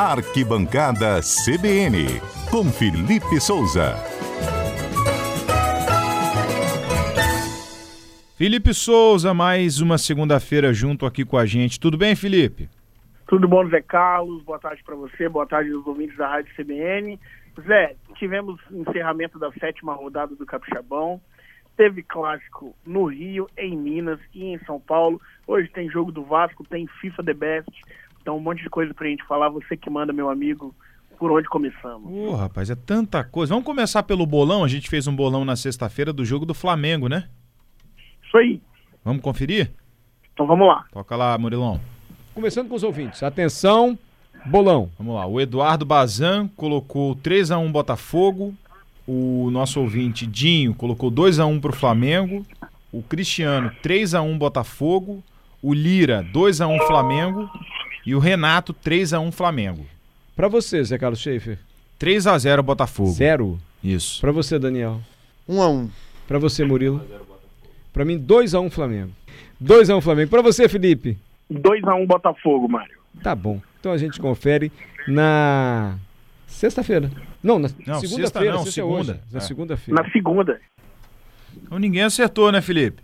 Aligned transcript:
Arquibancada 0.00 1.20
CBN, 1.20 2.22
com 2.50 2.64
Felipe 2.72 3.38
Souza. 3.38 3.96
Felipe 8.34 8.72
Souza, 8.72 9.34
mais 9.34 9.82
uma 9.82 9.98
segunda-feira 9.98 10.72
junto 10.72 11.04
aqui 11.04 11.22
com 11.22 11.36
a 11.36 11.44
gente. 11.44 11.78
Tudo 11.78 11.98
bem, 11.98 12.16
Felipe? 12.16 12.66
Tudo 13.26 13.46
bom, 13.46 13.68
Zé 13.68 13.82
Carlos? 13.82 14.42
Boa 14.42 14.58
tarde 14.58 14.82
para 14.82 14.96
você, 14.96 15.28
boa 15.28 15.46
tarde 15.46 15.70
aos 15.70 15.86
ouvintes 15.86 16.16
da 16.16 16.26
Rádio 16.26 16.50
CBN. 16.56 17.20
Zé, 17.66 17.94
tivemos 18.14 18.58
encerramento 18.70 19.38
da 19.38 19.52
sétima 19.52 19.92
rodada 19.92 20.34
do 20.34 20.46
Capixabão. 20.46 21.20
Teve 21.76 22.02
clássico 22.02 22.74
no 22.86 23.04
Rio, 23.04 23.50
em 23.54 23.76
Minas 23.76 24.18
e 24.34 24.44
em 24.44 24.58
São 24.60 24.80
Paulo. 24.80 25.20
Hoje 25.46 25.68
tem 25.68 25.90
jogo 25.90 26.10
do 26.10 26.24
Vasco, 26.24 26.64
tem 26.64 26.86
FIFA 26.86 27.22
The 27.22 27.34
Best. 27.34 27.70
Então, 28.30 28.38
um 28.38 28.42
monte 28.42 28.62
de 28.62 28.70
coisa 28.70 28.94
pra 28.94 29.08
gente 29.08 29.24
falar. 29.24 29.48
Você 29.48 29.76
que 29.76 29.90
manda, 29.90 30.12
meu 30.12 30.30
amigo, 30.30 30.72
por 31.18 31.32
onde 31.32 31.48
começamos? 31.48 32.12
Ô, 32.12 32.36
rapaz, 32.36 32.70
é 32.70 32.76
tanta 32.76 33.24
coisa. 33.24 33.52
Vamos 33.52 33.66
começar 33.66 34.04
pelo 34.04 34.24
bolão. 34.24 34.62
A 34.62 34.68
gente 34.68 34.88
fez 34.88 35.08
um 35.08 35.16
bolão 35.16 35.44
na 35.44 35.56
sexta-feira 35.56 36.12
do 36.12 36.24
jogo 36.24 36.46
do 36.46 36.54
Flamengo, 36.54 37.08
né? 37.08 37.28
Isso 38.24 38.36
aí. 38.36 38.62
Vamos 39.04 39.20
conferir? 39.20 39.72
Então 40.32 40.46
vamos 40.46 40.68
lá. 40.68 40.84
Toca 40.92 41.16
lá, 41.16 41.36
Murilão. 41.36 41.80
Começando 42.32 42.68
com 42.68 42.76
os 42.76 42.84
ouvintes. 42.84 43.20
Atenção, 43.24 43.98
bolão. 44.46 44.88
Vamos 44.96 45.16
lá. 45.16 45.26
O 45.26 45.40
Eduardo 45.40 45.84
Bazan 45.84 46.46
colocou 46.54 47.16
3 47.16 47.50
a 47.50 47.58
1 47.58 47.72
Botafogo. 47.72 48.54
O 49.08 49.50
nosso 49.50 49.80
ouvinte 49.80 50.24
Dinho 50.24 50.72
colocou 50.72 51.10
2 51.10 51.40
a 51.40 51.46
1 51.46 51.60
pro 51.60 51.72
Flamengo. 51.72 52.46
O 52.92 53.02
Cristiano 53.02 53.72
3 53.82 54.14
a 54.14 54.22
1 54.22 54.38
Botafogo. 54.38 55.20
O 55.60 55.74
Lira 55.74 56.22
2 56.32 56.60
a 56.60 56.68
1 56.68 56.78
Flamengo. 56.86 57.50
E 58.04 58.14
o 58.14 58.18
Renato 58.18 58.72
3 58.72 59.12
a 59.12 59.20
1 59.20 59.30
Flamengo. 59.32 59.86
Pra 60.34 60.48
você, 60.48 60.82
Zé 60.82 60.96
Carlos 60.98 61.20
Schaefer. 61.20 61.58
3 61.98 62.26
a 62.26 62.38
0 62.38 62.62
Botafogo. 62.62 63.10
Zero. 63.10 63.58
Isso. 63.82 64.20
Pra 64.20 64.32
você, 64.32 64.58
Daniel. 64.58 65.00
1 65.48 65.56
um 65.56 65.62
a 65.62 65.68
1 65.68 65.72
um. 65.74 65.90
Pra 66.26 66.38
você, 66.38 66.64
Murilo. 66.64 67.04
Pra 67.92 68.04
mim, 68.04 68.18
2x1 68.18 68.70
Flamengo. 68.70 69.10
2x1 69.62 70.00
Flamengo. 70.00 70.30
Pra 70.30 70.42
você, 70.42 70.68
Felipe. 70.68 71.18
2x1 71.52 72.06
Botafogo, 72.06 72.68
Mário. 72.68 72.98
Tá 73.22 73.34
bom. 73.34 73.60
Então 73.80 73.92
a 73.92 73.98
gente 73.98 74.20
confere 74.20 74.70
na 75.08 75.98
sexta-feira. 76.46 77.10
Não, 77.42 77.58
na 77.58 77.68
Não, 77.86 78.00
sexta 78.00 78.06
segunda-feira. 78.08 78.52
não, 78.54 78.62
sexta 78.64 78.80
é 78.80 78.84
hoje. 78.84 79.04
segunda. 79.06 79.20
Na 79.32 79.38
É. 79.38 79.40
segunda-feira. 79.40 80.02
Na 80.02 80.10
segunda. 80.10 80.60
Então 81.62 81.78
ninguém 81.78 82.02
acertou, 82.02 82.52
né, 82.52 82.60
Felipe? 82.60 83.02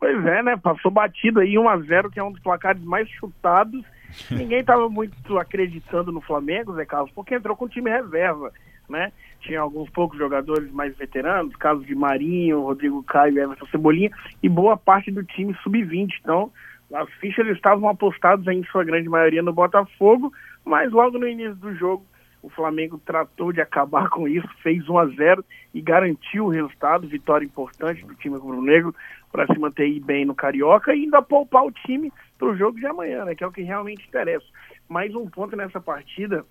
Pois 0.00 0.24
é, 0.26 0.42
né? 0.42 0.56
Passou 0.56 0.90
batido 0.90 1.40
aí 1.40 1.54
1x0, 1.56 2.10
que 2.10 2.18
é 2.18 2.24
um 2.24 2.32
dos 2.32 2.40
placares 2.42 2.82
mais 2.82 3.08
chutados. 3.10 3.84
Ninguém 4.30 4.60
estava 4.60 4.88
muito 4.88 5.38
acreditando 5.38 6.12
no 6.12 6.20
Flamengo, 6.20 6.74
Zé 6.74 6.84
Carlos, 6.84 7.10
porque 7.14 7.34
entrou 7.34 7.56
com 7.56 7.68
time 7.68 7.90
reserva, 7.90 8.52
né? 8.88 9.12
Tinha 9.40 9.60
alguns 9.60 9.88
poucos 9.90 10.18
jogadores 10.18 10.70
mais 10.72 10.96
veteranos, 10.96 11.54
casos 11.56 11.86
de 11.86 11.94
Marinho, 11.94 12.62
Rodrigo 12.62 13.02
Caio, 13.02 13.38
Everton 13.38 13.66
Cebolinha, 13.66 14.10
e 14.42 14.48
boa 14.48 14.76
parte 14.76 15.10
do 15.10 15.22
time 15.22 15.54
sub-20. 15.62 16.08
Então, 16.20 16.50
as 16.92 17.08
fichas 17.20 17.46
estavam 17.48 17.88
apostadas 17.88 18.46
em 18.46 18.64
sua 18.64 18.82
grande 18.82 19.08
maioria 19.08 19.42
no 19.42 19.52
Botafogo, 19.52 20.32
mas 20.64 20.90
logo 20.90 21.18
no 21.18 21.28
início 21.28 21.54
do 21.56 21.74
jogo, 21.74 22.04
o 22.42 22.48
Flamengo 22.48 23.00
tratou 23.04 23.52
de 23.52 23.60
acabar 23.60 24.08
com 24.08 24.28
isso, 24.28 24.48
fez 24.62 24.88
1 24.88 24.98
a 24.98 25.06
0 25.06 25.44
e 25.74 25.80
garantiu 25.80 26.46
o 26.46 26.50
resultado, 26.50 27.08
vitória 27.08 27.44
importante 27.44 28.04
do 28.04 28.14
time 28.14 28.36
rubro-negro 28.36 28.94
para 29.30 29.46
se 29.46 29.58
manter 29.58 30.00
bem 30.00 30.24
no 30.24 30.34
Carioca 30.34 30.94
e 30.94 31.02
ainda 31.02 31.20
poupar 31.20 31.64
o 31.64 31.72
time 31.72 32.12
para 32.38 32.48
o 32.48 32.56
jogo 32.56 32.78
de 32.78 32.86
amanhã, 32.86 33.24
né, 33.24 33.34
que 33.34 33.42
é 33.42 33.46
o 33.46 33.52
que 33.52 33.62
realmente 33.62 34.06
interessa. 34.06 34.46
Mais 34.88 35.14
um 35.14 35.28
ponto 35.28 35.56
nessa 35.56 35.80
partida 35.80 36.44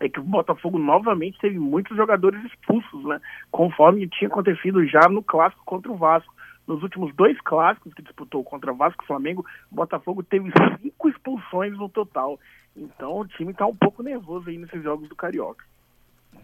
é 0.00 0.08
que 0.08 0.20
o 0.20 0.24
Botafogo 0.24 0.78
novamente 0.78 1.38
teve 1.38 1.58
muitos 1.58 1.96
jogadores 1.96 2.42
expulsos, 2.44 3.04
né, 3.04 3.20
conforme 3.50 4.08
tinha 4.08 4.28
acontecido 4.28 4.86
já 4.86 5.08
no 5.08 5.22
clássico 5.22 5.64
contra 5.64 5.90
o 5.90 5.96
Vasco. 5.96 6.32
Nos 6.66 6.82
últimos 6.82 7.14
dois 7.14 7.38
clássicos 7.42 7.92
que 7.92 8.02
disputou 8.02 8.42
contra 8.42 8.72
Vasco 8.72 9.04
e 9.04 9.06
Flamengo, 9.06 9.44
o 9.70 9.74
Botafogo 9.74 10.22
teve 10.22 10.50
cinco 10.80 11.08
expulsões 11.10 11.76
no 11.76 11.90
total. 11.90 12.38
Então 12.76 13.18
o 13.20 13.26
time 13.26 13.52
está 13.52 13.66
um 13.66 13.74
pouco 13.76 14.02
nervoso 14.02 14.48
aí 14.48 14.58
nesses 14.58 14.82
jogos 14.82 15.08
do 15.08 15.14
Carioca. 15.16 15.64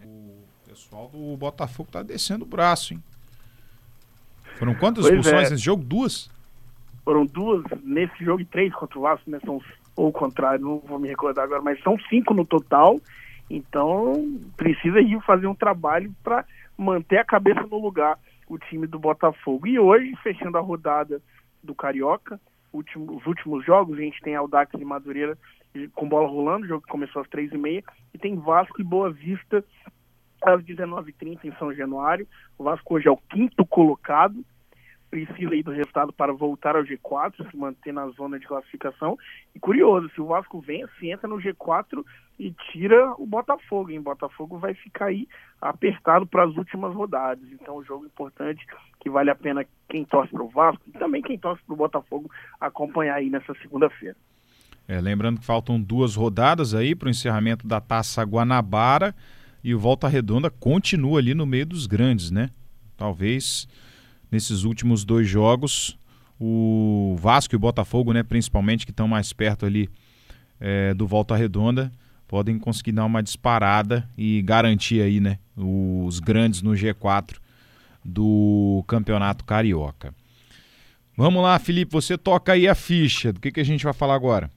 O 0.03 0.43
pessoal 0.67 1.09
do 1.09 1.35
Botafogo 1.37 1.89
tá 1.91 2.01
descendo 2.01 2.45
o 2.45 2.47
braço, 2.47 2.93
hein? 2.93 3.03
Foram 4.57 4.75
quantas 4.75 5.05
Pois 5.05 5.15
expulsões 5.17 5.47
é. 5.47 5.51
nesse 5.51 5.63
jogo? 5.63 5.83
Duas? 5.83 6.29
Foram 7.03 7.25
duas 7.25 7.63
nesse 7.83 8.23
jogo 8.23 8.41
e 8.41 8.45
três 8.45 8.73
contra 8.73 8.97
o 8.97 9.01
Vasco, 9.01 9.29
né? 9.29 9.39
São, 9.43 9.61
ou 9.95 10.07
o 10.09 10.11
contrário, 10.13 10.63
não 10.63 10.79
vou 10.79 10.99
me 10.99 11.07
recordar 11.09 11.43
agora, 11.45 11.61
mas 11.61 11.81
são 11.81 11.97
cinco 12.09 12.33
no 12.33 12.45
total. 12.45 12.99
Então 13.49 14.39
precisa 14.55 15.01
ir 15.01 15.19
fazer 15.23 15.47
um 15.47 15.55
trabalho 15.55 16.13
para 16.23 16.45
manter 16.77 17.17
a 17.17 17.25
cabeça 17.25 17.61
no 17.63 17.79
lugar 17.81 18.17
o 18.47 18.57
time 18.57 18.87
do 18.87 18.99
Botafogo. 18.99 19.67
E 19.67 19.77
hoje, 19.79 20.15
fechando 20.23 20.57
a 20.57 20.61
rodada 20.61 21.21
do 21.63 21.73
Carioca, 21.75 22.39
último- 22.71 23.17
os 23.17 23.25
últimos 23.25 23.65
jogos, 23.65 23.97
a 23.97 24.01
gente 24.01 24.21
tem 24.21 24.35
Aldax 24.35 24.73
e 24.79 24.85
Madureira 24.85 25.37
com 25.93 26.07
bola 26.07 26.27
rolando, 26.27 26.65
o 26.65 26.67
jogo 26.67 26.85
começou 26.87 27.21
às 27.21 27.29
três 27.29 27.51
e 27.51 27.57
meia, 27.57 27.83
e 28.13 28.17
tem 28.17 28.35
Vasco 28.35 28.81
e 28.81 28.83
Boa 28.83 29.11
Vista 29.11 29.63
às 30.41 30.61
19h30 30.63 31.45
em 31.45 31.53
São 31.57 31.73
Januário. 31.73 32.27
O 32.57 32.63
Vasco 32.63 32.95
hoje 32.95 33.07
é 33.07 33.11
o 33.11 33.17
quinto 33.17 33.65
colocado, 33.65 34.43
precisa 35.09 35.51
aí 35.51 35.61
do 35.61 35.71
resultado 35.71 36.13
para 36.13 36.31
voltar 36.31 36.75
ao 36.75 36.83
G4, 36.83 37.51
se 37.51 37.57
manter 37.57 37.91
na 37.91 38.07
zona 38.09 38.39
de 38.39 38.47
classificação. 38.47 39.17
E 39.53 39.59
curioso, 39.59 40.09
se 40.09 40.21
o 40.21 40.25
Vasco 40.25 40.61
vence, 40.61 41.09
entra 41.09 41.27
no 41.27 41.35
G4 41.35 42.03
e 42.39 42.51
tira 42.71 43.13
o 43.17 43.25
Botafogo, 43.25 43.91
hein? 43.91 44.01
Botafogo 44.01 44.57
vai 44.57 44.73
ficar 44.73 45.07
aí 45.07 45.27
apertado 45.61 46.25
para 46.25 46.45
as 46.45 46.55
últimas 46.55 46.95
rodadas. 46.95 47.43
Então, 47.51 47.77
um 47.77 47.83
jogo 47.83 48.05
importante 48.05 48.65
que 48.99 49.09
vale 49.09 49.29
a 49.29 49.35
pena 49.35 49.65
quem 49.89 50.05
torce 50.05 50.31
para 50.31 50.43
o 50.43 50.49
Vasco 50.49 50.81
e 50.87 50.91
também 50.93 51.21
quem 51.21 51.37
torce 51.37 51.61
para 51.63 51.73
o 51.73 51.77
Botafogo 51.77 52.31
acompanhar 52.59 53.15
aí 53.15 53.29
nessa 53.29 53.53
segunda-feira. 53.55 54.15
É, 54.91 54.99
lembrando 54.99 55.39
que 55.39 55.45
faltam 55.45 55.79
duas 55.79 56.15
rodadas 56.15 56.73
aí 56.73 56.93
para 56.93 57.07
o 57.07 57.09
encerramento 57.09 57.65
da 57.65 57.79
Taça 57.79 58.23
Guanabara 58.23 59.15
e 59.63 59.73
o 59.73 59.79
Volta 59.79 60.05
Redonda 60.05 60.49
continua 60.49 61.17
ali 61.17 61.33
no 61.33 61.45
meio 61.45 61.65
dos 61.65 61.87
grandes, 61.87 62.29
né? 62.29 62.49
Talvez 62.97 63.69
nesses 64.29 64.65
últimos 64.65 65.05
dois 65.05 65.29
jogos 65.29 65.97
o 66.37 67.15
Vasco 67.17 67.55
e 67.55 67.57
o 67.57 67.59
Botafogo, 67.59 68.11
né, 68.11 68.21
principalmente 68.21 68.85
que 68.85 68.91
estão 68.91 69.07
mais 69.07 69.31
perto 69.31 69.65
ali 69.65 69.89
é, 70.59 70.93
do 70.93 71.07
Volta 71.07 71.37
Redonda, 71.37 71.89
podem 72.27 72.59
conseguir 72.59 72.91
dar 72.91 73.05
uma 73.05 73.23
disparada 73.23 74.09
e 74.17 74.41
garantir 74.41 75.01
aí, 75.01 75.21
né, 75.21 75.39
os 75.55 76.19
grandes 76.19 76.61
no 76.61 76.71
G4 76.71 77.37
do 78.03 78.83
Campeonato 78.89 79.45
Carioca. 79.45 80.13
Vamos 81.15 81.41
lá, 81.41 81.57
Felipe, 81.59 81.93
você 81.93 82.17
toca 82.17 82.51
aí 82.51 82.67
a 82.67 82.75
ficha. 82.75 83.31
Do 83.31 83.39
que, 83.39 83.53
que 83.53 83.61
a 83.61 83.65
gente 83.65 83.85
vai 83.85 83.93
falar 83.93 84.15
agora? 84.15 84.51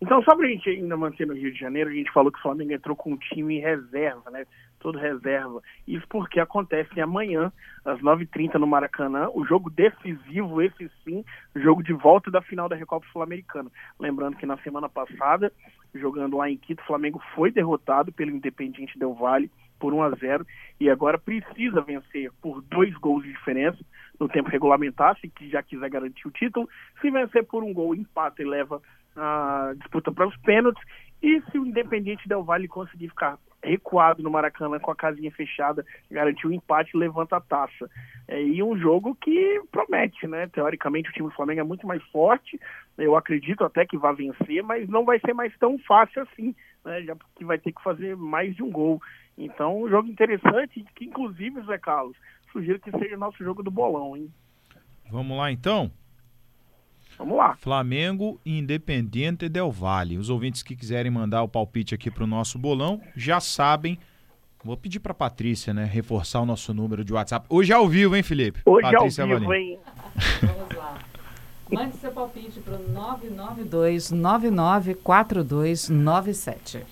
Então, 0.00 0.22
só 0.22 0.36
pra 0.36 0.46
gente 0.46 0.70
ainda 0.70 0.96
manter 0.96 1.26
no 1.26 1.34
Rio 1.34 1.52
de 1.52 1.58
Janeiro, 1.58 1.90
a 1.90 1.92
gente 1.92 2.12
falou 2.12 2.30
que 2.30 2.38
o 2.38 2.42
Flamengo 2.42 2.72
entrou 2.72 2.94
com 2.94 3.12
um 3.12 3.16
time 3.16 3.58
reserva, 3.58 4.30
né? 4.30 4.46
Todo 4.78 4.96
reserva. 4.96 5.60
Isso 5.88 6.06
porque 6.08 6.38
acontece 6.38 7.00
amanhã, 7.00 7.52
às 7.84 8.00
9h30 8.00 8.54
no 8.54 8.66
Maracanã, 8.66 9.28
o 9.34 9.44
jogo 9.44 9.68
decisivo, 9.70 10.62
esse 10.62 10.88
sim, 11.04 11.24
jogo 11.56 11.82
de 11.82 11.92
volta 11.92 12.30
da 12.30 12.40
final 12.40 12.68
da 12.68 12.76
Recopa 12.76 13.06
Sul-Americana. 13.12 13.70
Lembrando 13.98 14.36
que 14.36 14.46
na 14.46 14.56
semana 14.58 14.88
passada, 14.88 15.52
jogando 15.92 16.36
lá 16.36 16.48
em 16.48 16.56
Quito, 16.56 16.80
o 16.80 16.86
Flamengo 16.86 17.20
foi 17.34 17.50
derrotado 17.50 18.12
pelo 18.12 18.30
Independiente 18.30 18.96
Del 18.96 19.14
Valle 19.14 19.50
por 19.80 19.92
1 19.92 20.02
a 20.02 20.10
0 20.10 20.46
e 20.80 20.88
agora 20.88 21.18
precisa 21.18 21.80
vencer 21.80 22.30
por 22.40 22.62
dois 22.62 22.94
gols 22.98 23.24
de 23.24 23.32
diferença 23.32 23.78
no 24.18 24.28
tempo 24.28 24.48
regulamentar, 24.50 25.16
se 25.20 25.30
já 25.48 25.62
quiser 25.62 25.88
garantir 25.88 26.26
o 26.26 26.30
título. 26.30 26.68
Se 27.00 27.10
vencer 27.10 27.44
por 27.44 27.62
um 27.62 27.72
gol, 27.72 27.94
empata 27.94 28.42
e 28.42 28.44
leva 28.44 28.80
a 29.18 29.74
disputa 29.76 30.12
para 30.12 30.26
os 30.26 30.36
pênaltis. 30.38 30.82
E 31.22 31.42
se 31.50 31.58
o 31.58 31.66
Independiente 31.66 32.28
Del 32.28 32.44
Valle 32.44 32.68
conseguir 32.68 33.08
ficar 33.08 33.38
recuado 33.62 34.22
no 34.22 34.30
Maracanã 34.30 34.78
com 34.78 34.90
a 34.90 34.96
casinha 34.96 35.30
fechada, 35.32 35.84
garantir 36.10 36.46
o 36.46 36.52
empate 36.52 36.92
e 36.94 36.98
levanta 36.98 37.36
a 37.36 37.40
taça. 37.40 37.90
É, 38.26 38.40
e 38.40 38.62
um 38.62 38.78
jogo 38.78 39.16
que 39.16 39.60
promete, 39.70 40.26
né? 40.26 40.46
Teoricamente 40.48 41.10
o 41.10 41.12
time 41.12 41.28
do 41.28 41.34
Flamengo 41.34 41.60
é 41.60 41.64
muito 41.64 41.86
mais 41.86 42.02
forte, 42.04 42.58
eu 42.96 43.16
acredito 43.16 43.64
até 43.64 43.84
que 43.84 43.96
vai 43.96 44.14
vencer, 44.14 44.62
mas 44.62 44.88
não 44.88 45.04
vai 45.04 45.18
ser 45.20 45.32
mais 45.32 45.56
tão 45.58 45.78
fácil 45.80 46.22
assim, 46.22 46.54
né? 46.84 47.02
Já 47.02 47.16
que 47.36 47.44
vai 47.44 47.58
ter 47.58 47.72
que 47.72 47.82
fazer 47.82 48.16
mais 48.16 48.54
de 48.54 48.62
um 48.62 48.70
gol. 48.70 49.00
Então, 49.36 49.82
um 49.82 49.88
jogo 49.88 50.08
interessante, 50.08 50.84
que 50.94 51.04
inclusive, 51.04 51.60
Zé 51.62 51.78
Carlos, 51.78 52.16
sugiro 52.52 52.80
que 52.80 52.90
seja 52.90 53.16
o 53.16 53.20
nosso 53.20 53.42
jogo 53.42 53.62
do 53.62 53.70
bolão, 53.70 54.16
hein? 54.16 54.32
Vamos 55.10 55.36
lá 55.36 55.50
então? 55.50 55.90
Vamos 57.18 57.36
lá. 57.36 57.56
Flamengo 57.56 58.38
e 58.46 58.56
Independiente 58.58 59.48
Del 59.48 59.70
Valle. 59.72 60.16
Os 60.18 60.30
ouvintes 60.30 60.62
que 60.62 60.76
quiserem 60.76 61.10
mandar 61.10 61.42
o 61.42 61.48
palpite 61.48 61.94
aqui 61.94 62.10
para 62.10 62.24
o 62.24 62.26
nosso 62.26 62.58
bolão 62.58 63.00
já 63.16 63.40
sabem. 63.40 63.98
Vou 64.64 64.76
pedir 64.76 65.00
para 65.00 65.12
Patrícia, 65.14 65.72
né, 65.74 65.84
reforçar 65.84 66.40
o 66.40 66.46
nosso 66.46 66.72
número 66.74 67.04
de 67.04 67.12
WhatsApp. 67.12 67.46
Hoje 67.48 67.72
é 67.72 67.76
ao 67.76 67.88
vivo, 67.88 68.14
hein, 68.16 68.22
Felipe? 68.22 68.60
Hoje 68.64 68.82
Patrícia 68.82 69.24
ao 69.24 69.28
vivo, 69.30 69.46
Valim. 69.46 69.60
hein? 69.60 69.78
Vamos 70.42 70.76
lá. 70.76 70.98
Mande 71.70 71.96
seu 71.96 72.10
palpite 72.12 72.60
para 72.60 72.76
o 72.76 72.88
992 72.92 74.10
994297. 74.10 76.82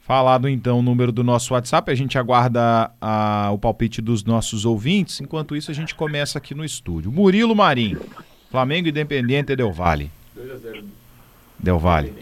Falado 0.00 0.48
então 0.48 0.80
o 0.80 0.82
número 0.82 1.10
do 1.10 1.24
nosso 1.24 1.54
WhatsApp, 1.54 1.90
a 1.90 1.94
gente 1.94 2.18
aguarda 2.18 2.92
a, 3.00 3.50
o 3.52 3.58
palpite 3.58 4.02
dos 4.02 4.22
nossos 4.22 4.66
ouvintes. 4.66 5.18
Enquanto 5.20 5.56
isso, 5.56 5.70
a 5.70 5.74
gente 5.74 5.94
começa 5.94 6.36
aqui 6.36 6.54
no 6.54 6.62
estúdio. 6.64 7.10
Murilo 7.10 7.56
Marim, 7.56 7.96
Flamengo 8.54 8.88
Independente 8.88 9.56
Del 9.56 9.72
Valle. 9.72 10.12
2x0. 10.36 10.84
Del 11.58 11.76
Valle. 11.76 12.12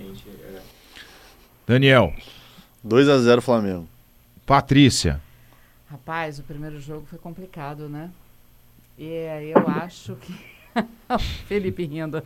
Daniel. 1.67 2.15
2x0 2.83 3.43
Flamengo. 3.43 3.87
Patrícia. 4.47 5.21
Rapaz, 5.91 6.39
o 6.39 6.43
primeiro 6.43 6.81
jogo 6.81 7.05
foi 7.05 7.19
complicado, 7.19 7.87
né? 7.87 8.11
E 8.97 9.29
aí 9.29 9.51
eu 9.51 9.69
acho 9.69 10.17
que. 10.17 10.35
Felipe 11.47 11.85
rindo. 11.85 12.23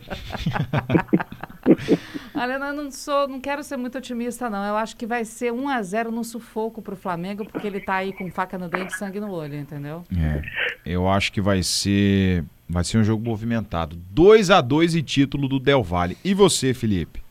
Olha, 2.33 2.53
eu 2.53 2.73
não 2.73 2.89
sou, 2.89 3.27
não 3.27 3.41
quero 3.41 3.61
ser 3.61 3.75
muito 3.75 3.97
otimista, 3.97 4.49
não. 4.49 4.63
Eu 4.63 4.77
acho 4.77 4.95
que 4.95 5.05
vai 5.05 5.25
ser 5.25 5.51
1 5.51 5.67
a 5.67 5.83
0 5.83 6.11
no 6.13 6.23
sufoco 6.23 6.81
pro 6.81 6.95
Flamengo, 6.95 7.43
porque 7.43 7.67
ele 7.67 7.81
tá 7.81 7.95
aí 7.95 8.13
com 8.13 8.31
faca 8.31 8.57
no 8.57 8.69
dente 8.69 8.93
e 8.93 8.97
sangue 8.97 9.19
no 9.19 9.31
olho, 9.31 9.55
entendeu? 9.55 10.05
É. 10.17 10.41
Eu 10.85 11.09
acho 11.09 11.29
que 11.33 11.41
vai 11.41 11.61
ser. 11.61 12.45
Vai 12.69 12.83
ser 12.83 12.97
um 12.97 13.03
jogo 13.03 13.23
movimentado. 13.23 13.95
2 14.11 14.51
a 14.51 14.59
2 14.61 14.95
e 14.95 15.01
título 15.01 15.47
do 15.47 15.59
Del 15.59 15.83
Valle. 15.83 16.17
E 16.23 16.33
você, 16.33 16.73
Felipe? 16.73 17.21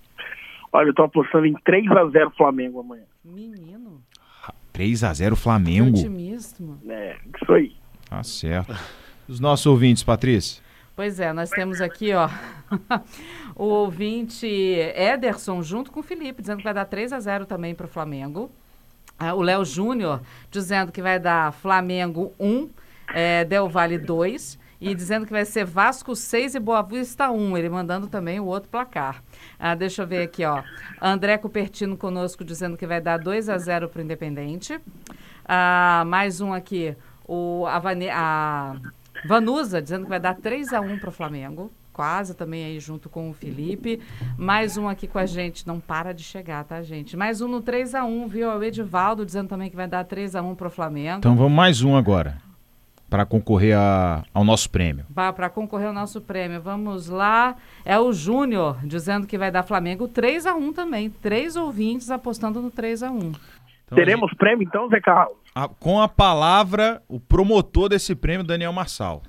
Olha, 0.72 0.88
eu 0.88 0.94
tô 0.94 1.02
apostando 1.02 1.46
em 1.46 1.54
3 1.64 1.90
a 1.90 2.08
0 2.08 2.32
Flamengo 2.36 2.80
amanhã. 2.80 3.04
Menino. 3.24 4.00
3 4.72 5.04
a 5.04 5.12
0 5.12 5.36
Flamengo. 5.36 5.98
Otimismo. 5.98 6.78
É, 6.88 7.16
isso 7.42 7.52
aí. 7.52 7.72
Tá 8.08 8.22
certo. 8.22 8.74
Os 9.28 9.40
nossos 9.40 9.66
ouvintes, 9.66 10.02
Patrícia. 10.02 10.62
Pois 10.94 11.20
é, 11.20 11.30
nós 11.32 11.50
temos 11.50 11.82
aqui, 11.82 12.14
ó, 12.14 12.28
o 13.54 13.64
ouvinte 13.64 14.46
Ederson 14.46 15.62
junto 15.62 15.90
com 15.90 16.00
o 16.00 16.02
Felipe, 16.02 16.40
dizendo 16.40 16.58
que 16.58 16.64
vai 16.64 16.72
dar 16.72 16.86
3 16.86 17.12
a 17.12 17.20
0 17.20 17.44
também 17.44 17.74
para 17.74 17.84
o 17.84 17.88
Flamengo. 17.88 18.50
Ah, 19.18 19.34
o 19.34 19.42
Léo 19.42 19.64
Júnior 19.64 20.22
dizendo 20.50 20.92
que 20.92 21.02
vai 21.02 21.18
dar 21.18 21.52
Flamengo 21.52 22.32
1, 22.38 22.68
é, 23.14 23.44
Del 23.44 23.68
Valle 23.68 23.98
2. 23.98 24.58
E 24.80 24.94
dizendo 24.94 25.24
que 25.24 25.32
vai 25.32 25.44
ser 25.44 25.64
Vasco 25.64 26.14
6 26.14 26.54
e 26.54 26.60
Boa 26.60 26.82
Vista 26.82 27.30
1. 27.30 27.56
Ele 27.56 27.68
mandando 27.68 28.06
também 28.06 28.38
o 28.38 28.44
outro 28.44 28.68
placar. 28.68 29.22
Ah, 29.58 29.74
deixa 29.74 30.02
eu 30.02 30.06
ver 30.06 30.22
aqui, 30.22 30.44
ó. 30.44 30.62
André 31.00 31.38
Cupertino 31.38 31.96
conosco 31.96 32.44
dizendo 32.44 32.76
que 32.76 32.86
vai 32.86 33.00
dar 33.00 33.18
2 33.18 33.48
a 33.48 33.56
0 33.56 33.88
para 33.88 34.00
o 34.00 34.02
Independente. 34.02 34.78
Ah, 35.44 36.04
mais 36.06 36.40
um 36.40 36.52
aqui. 36.52 36.94
O, 37.26 37.64
a, 37.66 37.78
Vane, 37.78 38.08
a 38.10 38.76
Vanusa 39.26 39.80
dizendo 39.80 40.04
que 40.04 40.10
vai 40.10 40.20
dar 40.20 40.34
3 40.34 40.72
a 40.72 40.80
1 40.80 40.98
para 40.98 41.08
o 41.08 41.12
Flamengo. 41.12 41.72
Quase 41.92 42.34
também 42.34 42.62
aí 42.62 42.78
junto 42.78 43.08
com 43.08 43.30
o 43.30 43.32
Felipe. 43.32 43.98
Mais 44.36 44.76
um 44.76 44.86
aqui 44.86 45.06
com 45.06 45.18
a 45.18 45.24
gente. 45.24 45.66
Não 45.66 45.80
para 45.80 46.12
de 46.12 46.22
chegar, 46.22 46.62
tá, 46.64 46.82
gente? 46.82 47.16
Mais 47.16 47.40
um 47.40 47.48
no 47.48 47.62
3 47.62 47.94
a 47.94 48.04
1 48.04 48.28
viu? 48.28 48.50
O 48.50 48.62
Edivaldo 48.62 49.24
dizendo 49.24 49.48
também 49.48 49.70
que 49.70 49.76
vai 49.76 49.88
dar 49.88 50.04
3 50.04 50.34
a 50.36 50.42
1 50.42 50.54
para 50.54 50.68
o 50.68 50.70
Flamengo. 50.70 51.18
Então 51.18 51.34
vamos 51.34 51.52
mais 51.52 51.82
um 51.82 51.96
agora. 51.96 52.45
Para 53.08 53.24
concorrer 53.24 53.76
a, 53.78 54.24
ao 54.34 54.42
nosso 54.42 54.68
prêmio. 54.68 55.06
Para 55.14 55.48
concorrer 55.48 55.88
ao 55.88 55.94
nosso 55.94 56.20
prêmio. 56.20 56.60
Vamos 56.60 57.08
lá. 57.08 57.56
É 57.84 57.98
o 57.98 58.12
Júnior 58.12 58.78
dizendo 58.84 59.26
que 59.26 59.38
vai 59.38 59.50
dar 59.50 59.62
Flamengo 59.62 60.08
3 60.08 60.46
a 60.46 60.54
1 60.54 60.72
também. 60.72 61.08
Três 61.10 61.54
ouvintes 61.54 62.10
apostando 62.10 62.60
no 62.60 62.70
3 62.70 63.04
a 63.04 63.10
1 63.10 63.32
então, 63.86 63.96
Teremos 63.96 64.30
gente... 64.30 64.38
prêmio 64.38 64.66
então, 64.66 64.88
Zé 64.88 65.00
Carlos? 65.00 65.36
A, 65.54 65.68
com 65.68 66.00
a 66.00 66.08
palavra, 66.08 67.00
o 67.08 67.20
promotor 67.20 67.88
desse 67.88 68.14
prêmio, 68.14 68.44
Daniel 68.44 68.72
Marçal. 68.72 69.22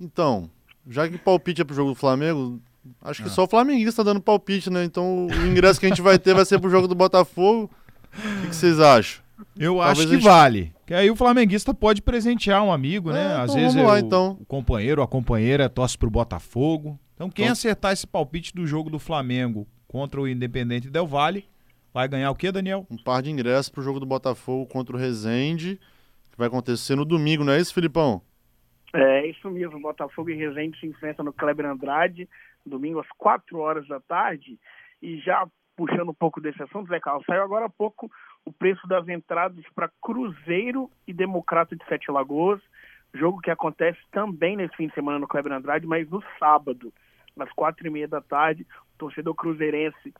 Então, 0.00 0.48
já 0.88 1.08
que 1.08 1.18
palpite 1.18 1.60
é 1.60 1.64
pro 1.64 1.74
jogo 1.74 1.90
do 1.90 1.96
Flamengo, 1.96 2.60
acho 3.02 3.22
que 3.22 3.28
ah. 3.28 3.32
só 3.32 3.44
o 3.44 3.48
flamenguista 3.48 4.04
tá 4.04 4.12
dando 4.12 4.20
palpite, 4.20 4.70
né? 4.70 4.84
Então 4.84 5.26
o 5.26 5.46
ingresso 5.46 5.80
que 5.80 5.86
a 5.86 5.88
gente 5.88 6.02
vai 6.02 6.18
ter 6.18 6.34
vai 6.34 6.44
ser 6.44 6.60
pro 6.60 6.70
jogo 6.70 6.86
do 6.86 6.94
Botafogo. 6.94 7.68
O 8.14 8.40
que, 8.42 8.48
que 8.48 8.56
vocês 8.56 8.78
acham? 8.78 9.22
Eu 9.58 9.76
Talvez 9.76 9.98
acho 9.98 10.08
que 10.08 10.14
gente... 10.14 10.24
vale. 10.24 10.75
Que 10.86 10.94
aí 10.94 11.10
o 11.10 11.16
flamenguista 11.16 11.74
pode 11.74 12.00
presentear 12.00 12.62
um 12.62 12.72
amigo, 12.72 13.10
né? 13.10 13.32
É, 13.32 13.36
Às 13.38 13.50
então 13.50 13.62
vezes 13.62 13.82
lá, 13.82 13.98
então. 13.98 14.38
o 14.40 14.46
companheiro, 14.46 15.02
a 15.02 15.08
companheira 15.08 15.68
torce 15.68 15.98
pro 15.98 16.08
Botafogo. 16.08 16.98
Então 17.14 17.28
quem 17.28 17.46
então... 17.46 17.52
acertar 17.52 17.92
esse 17.92 18.06
palpite 18.06 18.54
do 18.54 18.64
jogo 18.66 18.88
do 18.88 19.00
Flamengo 19.00 19.66
contra 19.88 20.20
o 20.20 20.28
Independente 20.28 20.88
Del 20.88 21.06
Vale 21.06 21.44
vai 21.92 22.06
ganhar 22.06 22.30
o 22.30 22.36
quê, 22.36 22.52
Daniel? 22.52 22.86
Um 22.88 22.96
par 22.96 23.20
de 23.20 23.30
ingressos 23.30 23.68
pro 23.68 23.82
jogo 23.82 23.98
do 23.98 24.06
Botafogo 24.06 24.66
contra 24.66 24.94
o 24.94 24.98
Resende, 24.98 25.80
que 26.30 26.38
vai 26.38 26.46
acontecer 26.46 26.94
no 26.94 27.04
domingo, 27.04 27.42
não 27.42 27.54
é 27.54 27.58
isso, 27.58 27.74
Filipão? 27.74 28.22
É 28.94 29.26
isso 29.26 29.50
mesmo, 29.50 29.80
Botafogo 29.80 30.30
e 30.30 30.34
Resende 30.34 30.78
se 30.78 30.86
enfrentam 30.86 31.24
no 31.24 31.32
Kleber 31.32 31.66
Andrade, 31.66 32.28
domingo 32.64 33.00
às 33.00 33.08
4 33.18 33.58
horas 33.58 33.88
da 33.88 33.98
tarde. 33.98 34.58
E 35.02 35.18
já 35.18 35.48
puxando 35.76 36.10
um 36.10 36.14
pouco 36.14 36.40
desse 36.40 36.62
assunto, 36.62 36.88
Zé 36.88 36.98
Carlos, 36.98 37.24
saiu 37.26 37.42
agora 37.42 37.66
há 37.66 37.70
pouco 37.70 38.10
o 38.44 38.52
preço 38.52 38.86
das 38.88 39.06
entradas 39.08 39.64
para 39.74 39.90
Cruzeiro 40.00 40.90
e 41.06 41.12
Democrata 41.12 41.76
de 41.76 41.84
Sete 41.86 42.10
Lagoas, 42.10 42.60
jogo 43.14 43.40
que 43.40 43.50
acontece 43.50 43.98
também 44.10 44.56
nesse 44.56 44.76
fim 44.76 44.88
de 44.88 44.94
semana 44.94 45.18
no 45.18 45.28
Kleber 45.28 45.52
Andrade, 45.52 45.86
mas 45.86 46.08
no 46.08 46.22
sábado, 46.38 46.92
às 47.38 47.52
quatro 47.52 47.86
e 47.86 47.90
meia 47.90 48.08
da 48.08 48.20
tarde, 48.20 48.66
o 48.94 48.98
torcedor 48.98 49.34
cruzeirense 49.34 50.14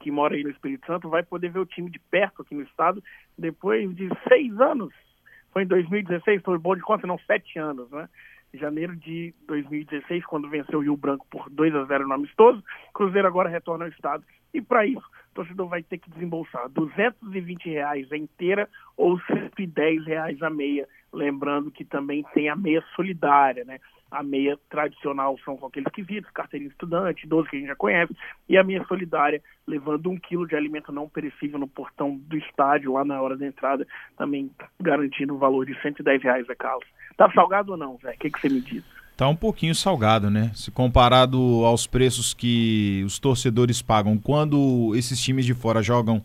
que 0.00 0.10
mora 0.10 0.34
aí 0.34 0.42
no 0.42 0.50
Espírito 0.50 0.86
Santo 0.86 1.08
vai 1.08 1.22
poder 1.22 1.50
ver 1.50 1.60
o 1.60 1.66
time 1.66 1.88
de 1.88 1.98
perto 1.98 2.42
aqui 2.42 2.54
no 2.54 2.62
estado 2.62 3.02
depois 3.38 3.94
de 3.94 4.08
seis 4.28 4.60
anos 4.60 4.92
foi 5.54 5.62
em 5.62 5.66
2016, 5.68 6.42
foi 6.42 6.58
bom 6.58 6.74
de 6.74 6.82
conta, 6.82 7.06
não, 7.06 7.16
sete 7.20 7.60
anos, 7.60 7.88
né? 7.92 8.08
Janeiro 8.52 8.94
de 8.96 9.32
2016, 9.46 10.24
quando 10.26 10.50
venceu 10.50 10.80
o 10.80 10.82
Rio 10.82 10.96
Branco 10.96 11.26
por 11.30 11.48
2 11.48 11.74
a 11.76 11.84
0 11.84 12.08
no 12.08 12.14
amistoso, 12.14 12.62
Cruzeiro 12.92 13.26
agora 13.26 13.48
retorna 13.48 13.84
ao 13.84 13.90
estado. 13.90 14.24
E 14.54 14.62
para 14.62 14.86
isso, 14.86 15.04
o 15.32 15.34
torcedor 15.34 15.68
vai 15.68 15.82
ter 15.82 15.98
que 15.98 16.08
desembolsar 16.08 16.68
220 16.68 17.68
reais 17.68 18.10
a 18.12 18.16
inteira 18.16 18.68
ou 18.96 19.20
110 19.20 20.06
reais 20.06 20.40
a 20.40 20.48
meia. 20.48 20.88
Lembrando 21.12 21.72
que 21.72 21.84
também 21.84 22.24
tem 22.32 22.48
a 22.48 22.54
meia 22.54 22.82
solidária, 22.94 23.64
né? 23.64 23.80
A 24.12 24.22
meia 24.22 24.56
tradicional 24.70 25.36
são 25.44 25.56
com 25.56 25.66
aqueles 25.66 25.92
quesitos, 25.92 26.30
carteirinha 26.30 26.70
estudante, 26.70 27.26
12 27.26 27.50
que 27.50 27.56
a 27.56 27.58
gente 27.58 27.68
já 27.68 27.74
conhece, 27.74 28.16
e 28.48 28.56
a 28.56 28.62
meia 28.62 28.84
solidária, 28.84 29.42
levando 29.66 30.08
um 30.08 30.16
quilo 30.16 30.46
de 30.46 30.54
alimento 30.54 30.92
não 30.92 31.08
perecível 31.08 31.58
no 31.58 31.66
portão 31.66 32.16
do 32.16 32.36
estádio, 32.36 32.92
lá 32.92 33.04
na 33.04 33.20
hora 33.20 33.36
da 33.36 33.44
entrada, 33.44 33.84
também 34.16 34.52
garantindo 34.80 35.34
o 35.34 35.38
valor 35.38 35.66
de 35.66 35.74
110 35.82 36.22
reais, 36.22 36.46
Zé 36.46 36.54
Carlos. 36.54 36.86
Tá 37.16 37.28
salgado 37.32 37.72
ou 37.72 37.76
não, 37.76 37.98
Zé? 37.98 38.12
O 38.12 38.18
que, 38.18 38.30
que 38.30 38.40
você 38.40 38.48
me 38.48 38.60
diz? 38.60 38.84
Tá 39.16 39.28
um 39.28 39.36
pouquinho 39.36 39.74
salgado, 39.74 40.28
né? 40.28 40.50
Se 40.54 40.70
comparado 40.70 41.38
aos 41.64 41.86
preços 41.86 42.34
que 42.34 43.02
os 43.06 43.18
torcedores 43.18 43.80
pagam 43.80 44.18
quando 44.18 44.92
esses 44.96 45.20
times 45.20 45.46
de 45.46 45.54
fora 45.54 45.82
jogam 45.82 46.20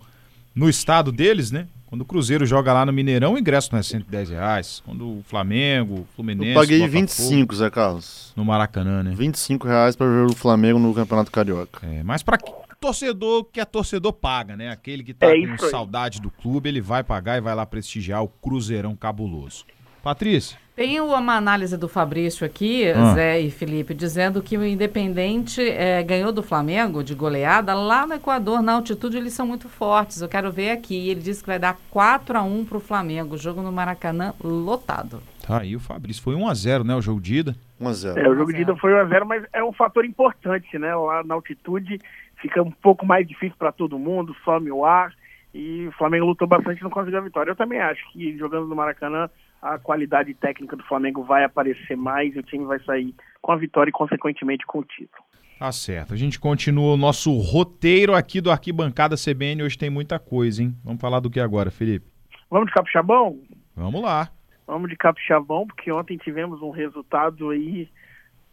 no 0.56 0.68
estado 0.68 1.12
deles, 1.12 1.52
né? 1.52 1.68
Quando 1.86 2.02
o 2.02 2.06
Cruzeiro 2.06 2.46
joga 2.46 2.72
lá 2.72 2.86
no 2.86 2.94
Mineirão, 2.94 3.34
o 3.34 3.38
ingresso 3.38 3.70
não 3.72 3.80
é 3.80 3.84
110 3.84 4.30
reais. 4.30 4.82
Quando 4.86 5.20
o 5.20 5.24
Flamengo, 5.28 6.02
o 6.02 6.08
Fluminense. 6.16 6.50
Eu 6.50 6.56
paguei 6.56 6.80
Botafogo, 6.80 7.02
25, 7.02 7.56
Zé 7.56 7.70
Carlos. 7.70 8.34
No 8.36 8.46
Maracanã, 8.46 9.02
né? 9.02 9.14
25 9.16 9.68
reais 9.68 9.96
para 9.96 10.08
ver 10.08 10.26
o 10.26 10.36
Flamengo 10.36 10.78
no 10.78 10.94
Campeonato 10.94 11.32
Carioca. 11.32 11.88
É, 11.88 12.04
mas 12.04 12.22
para 12.22 12.38
torcedor 12.80 13.46
que 13.46 13.60
é 13.60 13.66
torcedor 13.66 14.14
paga, 14.14 14.56
né? 14.56 14.70
Aquele 14.70 15.04
que 15.04 15.14
tá 15.14 15.36
é 15.36 15.48
com 15.48 15.70
saudade 15.70 16.22
do 16.22 16.30
clube, 16.30 16.70
ele 16.70 16.82
vai 16.82 17.04
pagar 17.04 17.38
e 17.38 17.42
vai 17.42 17.54
lá 17.54 17.66
prestigiar 17.66 18.24
o 18.24 18.28
Cruzeirão 18.28 18.96
cabuloso. 18.96 19.66
Patrícia. 20.04 20.58
Tem 20.80 21.02
uma 21.02 21.36
análise 21.36 21.76
do 21.78 21.90
Fabrício 21.90 22.46
aqui, 22.46 22.90
ah. 22.90 23.14
Zé 23.14 23.42
e 23.42 23.52
Felipe, 23.52 23.94
dizendo 23.94 24.42
que 24.42 24.58
o 24.58 24.66
Independente 24.66 25.62
é, 25.62 26.02
ganhou 26.02 26.32
do 26.32 26.42
Flamengo 26.42 27.04
de 27.04 27.14
goleada 27.14 27.74
lá 27.74 28.08
no 28.08 28.14
Equador, 28.14 28.62
na 28.62 28.76
altitude 28.76 29.18
eles 29.18 29.34
são 29.34 29.46
muito 29.46 29.68
fortes. 29.68 30.22
Eu 30.22 30.30
quero 30.30 30.50
ver 30.50 30.72
aqui. 30.72 31.10
Ele 31.10 31.20
disse 31.20 31.42
que 31.42 31.50
vai 31.50 31.60
dar 31.60 31.78
4 31.90 32.38
a 32.38 32.44
1 32.44 32.64
para 32.64 32.78
o 32.78 32.80
Flamengo. 32.80 33.38
Jogo 33.38 33.62
no 33.62 33.74
Maracanã 33.74 34.34
lotado. 34.42 35.22
Tá 35.46 35.60
aí 35.60 35.76
o 35.76 35.82
Fabrício. 35.82 36.24
Foi 36.24 36.34
1 36.34 36.48
a 36.48 36.54
0 36.54 36.84
né? 36.86 36.96
O 36.96 37.02
jogo 37.02 37.20
de 37.20 37.36
ida. 37.36 37.56
1 37.78 37.88
a 37.88 37.94
0 37.94 38.20
É, 38.20 38.30
o 38.30 38.36
jogo 38.36 38.54
de 38.54 38.62
ida 38.62 38.74
foi 38.78 38.94
1 38.94 38.98
a 39.00 39.06
0 39.06 39.26
mas 39.26 39.44
é 39.52 39.62
um 39.62 39.74
fator 39.74 40.06
importante, 40.06 40.80
né? 40.80 40.96
Lá 40.96 41.26
na 41.26 41.36
altitude 41.36 42.00
fica 42.42 42.64
um 42.64 42.72
pouco 42.72 43.06
mais 43.06 43.28
difícil 43.28 43.58
para 43.60 43.74
todo 43.74 44.00
mundo, 44.00 44.34
some 44.46 44.72
o 44.72 44.86
ar. 44.86 45.14
E 45.54 45.88
o 45.88 45.92
Flamengo 45.92 46.26
lutou 46.26 46.48
bastante 46.48 46.80
e 46.80 46.84
não 46.84 46.90
conseguiu 46.90 47.20
a 47.20 47.24
vitória. 47.24 47.52
Eu 47.52 47.56
também 47.56 47.82
acho 47.82 48.02
que 48.14 48.38
jogando 48.38 48.66
no 48.66 48.76
Maracanã 48.78 49.30
a 49.62 49.78
qualidade 49.78 50.34
técnica 50.34 50.76
do 50.76 50.84
Flamengo 50.84 51.24
vai 51.24 51.44
aparecer 51.44 51.96
mais 51.96 52.36
e 52.36 52.40
o 52.40 52.44
time 52.44 52.66
vai 52.66 52.80
sair 52.84 53.14
com 53.42 53.52
a 53.52 53.58
vitória 53.58 53.90
e, 53.90 53.94
consequentemente, 53.94 54.66
com 54.66 54.80
o 54.80 54.86
título. 54.86 55.24
Tá 55.60 55.72
certo. 55.74 56.14
A 56.14 56.18
gente 56.18 56.40
continua 56.40 56.94
o 56.94 56.98
nosso 56.98 57.38
roteiro 57.38 58.16
aqui 58.16 58.40
do 58.40 58.50
Arquibancada 58.50 59.16
CBN. 59.18 59.64
Hoje 59.64 59.78
tem 59.78 59.90
muita 59.90 60.18
coisa, 60.18 60.64
hein? 60.64 60.74
Vamos 60.84 61.02
falar 61.02 61.20
do 61.20 61.30
que 61.30 61.40
agora, 61.40 61.70
Felipe? 61.70 62.08
Vamos 62.50 62.68
de 62.68 62.74
Capixabão? 62.74 63.38
Vamos 63.76 64.02
lá. 64.02 64.30
Vamos 64.66 64.90
de 64.90 64.96
Capixabão, 64.96 65.68
porque 65.68 65.92
ontem 65.92 66.18
tivemos 66.18 66.62
um 66.62 66.70
resultado 66.70 67.50
aí, 67.50 67.90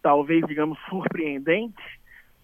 talvez, 0.03 0.45
digamos, 0.47 0.79
surpreendente. 0.89 2.01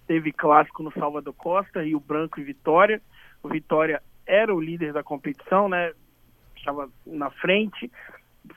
Teve 0.07 0.31
clássico 0.31 0.83
no 0.83 0.93
Salvador 0.93 1.35
Costa, 1.35 1.83
Rio 1.83 1.99
Branco 1.99 2.39
e 2.39 2.45
Vitória. 2.45 3.03
O 3.43 3.49
Vitória 3.49 4.01
era 4.25 4.55
o 4.55 4.61
líder 4.61 4.93
da 4.93 5.03
competição, 5.03 5.69
né? 5.69 5.93
Estava 6.57 6.89
na 7.05 7.31
frente, 7.31 7.91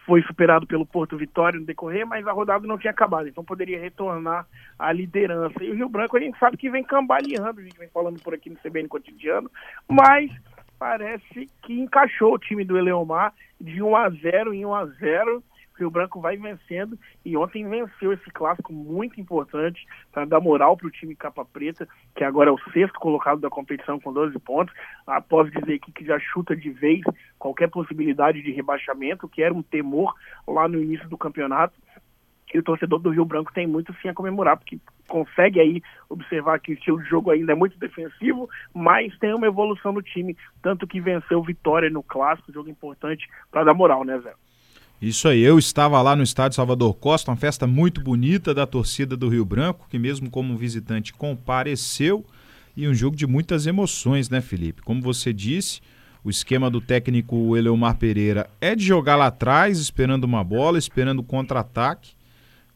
foi 0.06 0.22
superado 0.24 0.66
pelo 0.66 0.86
Porto 0.86 1.18
Vitória 1.18 1.60
no 1.60 1.66
decorrer, 1.66 2.06
mas 2.06 2.28
a 2.28 2.32
rodada 2.32 2.68
não 2.68 2.78
tinha 2.78 2.92
acabado, 2.92 3.28
então 3.28 3.44
poderia 3.44 3.80
retornar 3.80 4.48
à 4.78 4.92
liderança. 4.92 5.64
E 5.64 5.72
o 5.72 5.76
Rio 5.76 5.90
Branco 5.90 6.18
a 6.18 6.20
gente 6.20 6.38
sabe 6.40 6.58
que 6.58 6.70
vem 6.70 6.84
cambaleando, 6.84 7.60
a 7.60 7.64
gente 7.64 7.78
vem 7.78 7.90
falando 7.90 8.22
por 8.22 8.34
aqui 8.34 8.50
no 8.50 8.58
CBN 8.58 8.88
cotidiano, 8.88 9.50
mas 9.88 10.32
parece 10.78 11.50
que 11.64 11.80
encaixou 11.80 12.34
o 12.34 12.40
time 12.40 12.64
do 12.64 12.78
Eleomar 12.78 13.34
de 13.60 13.82
1 13.82 13.96
a 13.96 14.10
0 14.10 14.54
em 14.54 14.66
1 14.66 14.76
a 14.76 14.86
0 14.86 15.44
Rio 15.78 15.92
Branco 15.92 16.22
vai 16.22 16.38
vencendo 16.38 16.98
e 17.24 17.36
ontem 17.36 17.68
venceu 17.68 18.14
esse 18.14 18.30
clássico 18.32 18.72
muito 18.72 19.20
importante 19.20 19.86
para 20.12 20.26
dar 20.26 20.40
moral 20.40 20.78
para 20.78 20.88
o 20.88 20.92
time 20.92 21.16
capa 21.16 21.44
preta, 21.46 21.88
que 22.16 22.24
agora 22.24 22.50
é 22.50 22.54
o 22.54 22.72
sexto 22.72 23.00
colocado 23.00 23.42
da 23.42 23.50
competição 23.50 24.00
com 24.00 24.14
12 24.14 24.38
pontos, 24.40 24.74
após 25.06 25.52
dizer 25.52 25.76
aqui 25.76 25.92
que 25.92 26.06
já 26.06 26.20
chuta 26.20 26.56
de 26.56 26.70
vez 26.70 27.02
qualquer 27.38 27.70
possibilidade 27.70 28.42
de 28.42 28.52
rebaixamento, 28.52 29.28
que 29.28 29.44
era 29.44 29.54
um 29.54 29.62
temor 29.62 30.14
lá 30.48 30.68
no 30.68 30.82
início 30.82 31.08
do 31.10 31.18
campeonato. 31.18 31.76
E 32.54 32.60
o 32.60 32.64
torcedor 32.64 33.00
do 33.00 33.10
Rio 33.10 33.26
Branco 33.26 33.52
tem 33.54 33.68
muito 33.68 33.94
sim 34.02 34.08
a 34.08 34.14
comemorar, 34.14 34.56
porque 34.56 34.80
consegue 35.10 35.60
aí 35.60 35.82
observar 36.08 36.60
que 36.60 36.72
o 36.72 36.74
estilo 36.74 37.04
de 37.04 37.10
jogo 37.10 37.30
ainda 37.32 37.52
é 37.52 37.56
muito 37.56 37.78
defensivo, 37.78 38.50
mas 38.74 39.18
tem 39.18 39.34
uma 39.34 39.48
evolução 39.48 39.92
no 39.92 40.02
time, 40.02 40.38
tanto 40.62 40.88
que 40.88 41.02
venceu 41.02 41.44
Vitória 41.44 41.90
no 41.90 42.02
clássico, 42.02 42.54
jogo 42.54 42.70
importante 42.70 43.28
para 43.52 43.66
dar 43.66 43.74
moral, 43.74 44.06
né, 44.06 44.18
Zé? 44.20 44.34
Isso 45.02 45.28
aí, 45.28 45.42
eu 45.42 45.60
estava 45.60 46.02
lá 46.02 46.16
no 46.16 46.24
estádio 46.24 46.56
Salvador 46.56 46.94
Costa, 46.94 47.30
uma 47.30 47.38
festa 47.38 47.68
muito 47.68 48.00
bonita 48.00 48.54
da 48.54 48.66
torcida 48.66 49.18
do 49.18 49.28
Rio 49.28 49.44
Branco, 49.44 49.88
que 49.90 50.00
mesmo 50.00 50.30
como 50.30 50.56
visitante 50.56 51.14
compareceu, 51.14 52.26
e 52.78 52.88
um 52.88 52.94
jogo 52.94 53.16
de 53.16 53.28
muitas 53.28 53.68
emoções, 53.68 54.30
né, 54.30 54.42
Felipe? 54.42 54.82
Como 54.82 55.02
você 55.02 55.34
disse, 55.34 55.82
o 56.24 56.30
esquema 56.30 56.70
do 56.70 56.80
técnico 56.80 57.56
Eleomar 57.58 57.98
Pereira 57.98 58.50
é 58.62 58.74
de 58.74 58.86
jogar 58.86 59.18
lá 59.18 59.28
atrás, 59.28 59.80
esperando 59.80 60.24
uma 60.24 60.44
bola, 60.44 60.78
esperando 60.78 61.22
contra-ataque. 61.22 62.14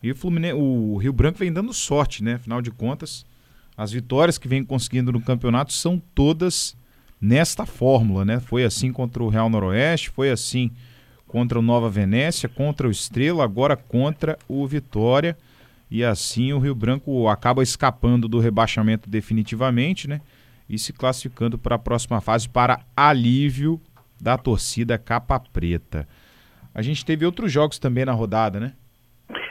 E 0.04 0.12
o, 0.12 0.16
Fluminense, 0.16 0.56
o 0.56 0.98
Rio 0.98 1.14
Branco 1.14 1.40
vem 1.40 1.52
dando 1.52 1.74
sorte, 1.74 2.24
né? 2.24 2.36
Afinal 2.36 2.62
de 2.62 2.70
contas, 2.70 3.26
as 3.76 3.92
vitórias 3.92 4.38
que 4.38 4.48
vem 4.48 4.64
conseguindo 4.64 5.12
no 5.12 5.22
campeonato 5.22 5.74
são 5.74 6.02
todas 6.14 6.76
nesta 7.20 7.66
fórmula, 7.66 8.24
né? 8.24 8.40
Foi 8.40 8.64
assim 8.64 8.92
contra 8.92 9.24
o 9.24 9.30
Real 9.30 9.50
Noroeste, 9.50 10.10
foi 10.10 10.30
assim 10.30 10.72
contra 11.30 11.60
o 11.60 11.62
Nova 11.62 11.90
Venécia, 11.90 12.50
contra 12.50 12.88
o 12.88 12.92
Estrela, 12.92 13.44
agora 13.44 13.78
contra 13.78 14.38
o 14.48 14.66
Vitória. 14.68 15.38
E 15.90 16.04
assim 16.04 16.52
o 16.52 16.60
Rio 16.60 16.76
Branco 16.76 17.28
acaba 17.30 17.64
escapando 17.64 18.28
do 18.28 18.40
rebaixamento 18.40 19.10
definitivamente, 19.10 20.10
né? 20.10 20.22
E 20.68 20.78
se 20.78 20.92
classificando 20.92 21.58
para 21.58 21.76
a 21.76 21.80
próxima 21.80 22.20
fase 22.20 22.50
para 22.50 22.82
alívio 22.96 23.80
da 24.20 24.38
torcida 24.38 24.98
capa 24.98 25.40
preta. 25.40 26.08
A 26.74 26.82
gente 26.82 27.06
teve 27.06 27.26
outros 27.26 27.52
jogos 27.52 27.80
também 27.80 28.06
na 28.06 28.12
rodada, 28.12 28.60
né? 28.60 28.74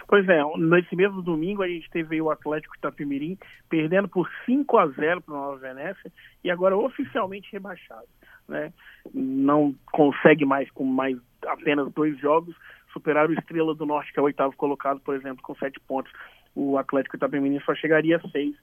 Pois 0.09 0.27
é, 0.29 0.43
nesse 0.57 0.97
mesmo 0.97 1.21
domingo 1.23 1.63
a 1.63 1.69
gente 1.69 1.89
teve 1.91 2.21
o 2.21 2.31
Atlético 2.31 2.75
Itapemirim 2.77 3.37
perdendo 3.69 4.09
por 4.09 4.29
5 4.47 4.79
a 4.79 4.87
0 4.89 5.21
para 5.21 5.35
o 5.35 5.37
Nova 5.37 5.57
Venécia 5.59 6.11
e 6.43 6.51
agora 6.51 6.77
oficialmente 6.77 7.53
rebaixado. 7.53 8.07
Né? 8.49 8.73
Não 9.13 9.75
consegue 9.93 10.47
mais, 10.47 10.71
com 10.71 10.85
mais 10.85 11.19
apenas 11.49 11.93
dois 11.93 12.19
jogos, 12.19 12.55
superar 12.93 13.29
o 13.29 13.33
Estrela 13.33 13.75
do 13.75 13.87
Norte, 13.87 14.13
que 14.13 14.19
é 14.19 14.23
o 14.23 14.27
oitavo 14.27 14.57
colocado, 14.57 15.01
por 15.01 15.15
exemplo, 15.15 15.43
com 15.43 15.55
sete 15.57 15.81
pontos. 15.81 16.13
O 16.55 16.79
Atlético 16.79 17.17
Itapemirim 17.17 17.61
só 17.61 17.75
chegaria 17.75 18.17
a 18.17 18.29
seis. 18.31 18.55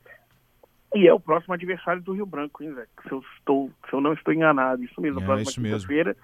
E 0.93 1.07
é 1.07 1.13
o 1.13 1.19
próximo 1.19 1.53
adversário 1.53 2.01
do 2.01 2.13
Rio 2.13 2.25
Branco, 2.25 2.63
hein, 2.63 2.73
Zé? 2.73 2.85
Se 3.03 3.11
eu, 3.11 3.23
estou, 3.37 3.71
se 3.89 3.93
eu 3.93 4.01
não 4.01 4.13
estou 4.13 4.33
enganado. 4.33 4.83
Isso 4.83 4.99
mesmo, 5.01 5.21
é, 5.21 5.25
próxima 5.25 5.51
quinta-feira. 5.51 6.15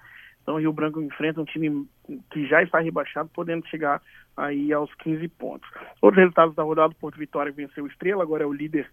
Então 0.41 0.56
o 0.56 0.60
Rio 0.60 0.74
Branco 0.74 1.01
enfrenta 1.01 1.41
um 1.41 1.46
time 1.46 1.88
que 2.32 2.48
já 2.48 2.63
está 2.63 2.80
rebaixado, 2.80 3.30
podendo 3.34 3.68
chegar 3.68 4.01
aí 4.36 4.72
aos 4.74 4.94
15 4.96 5.27
pontos. 5.30 5.70
Outros 6.01 6.20
resultados 6.20 6.56
da 6.56 6.63
rodada, 6.63 6.96
Porto 7.00 7.18
Vitória 7.18 7.51
venceu 7.51 7.84
o 7.84 7.88
Estrela, 7.88 8.24
agora 8.24 8.44
é 8.44 8.48
o 8.48 8.53
líder 8.53 8.89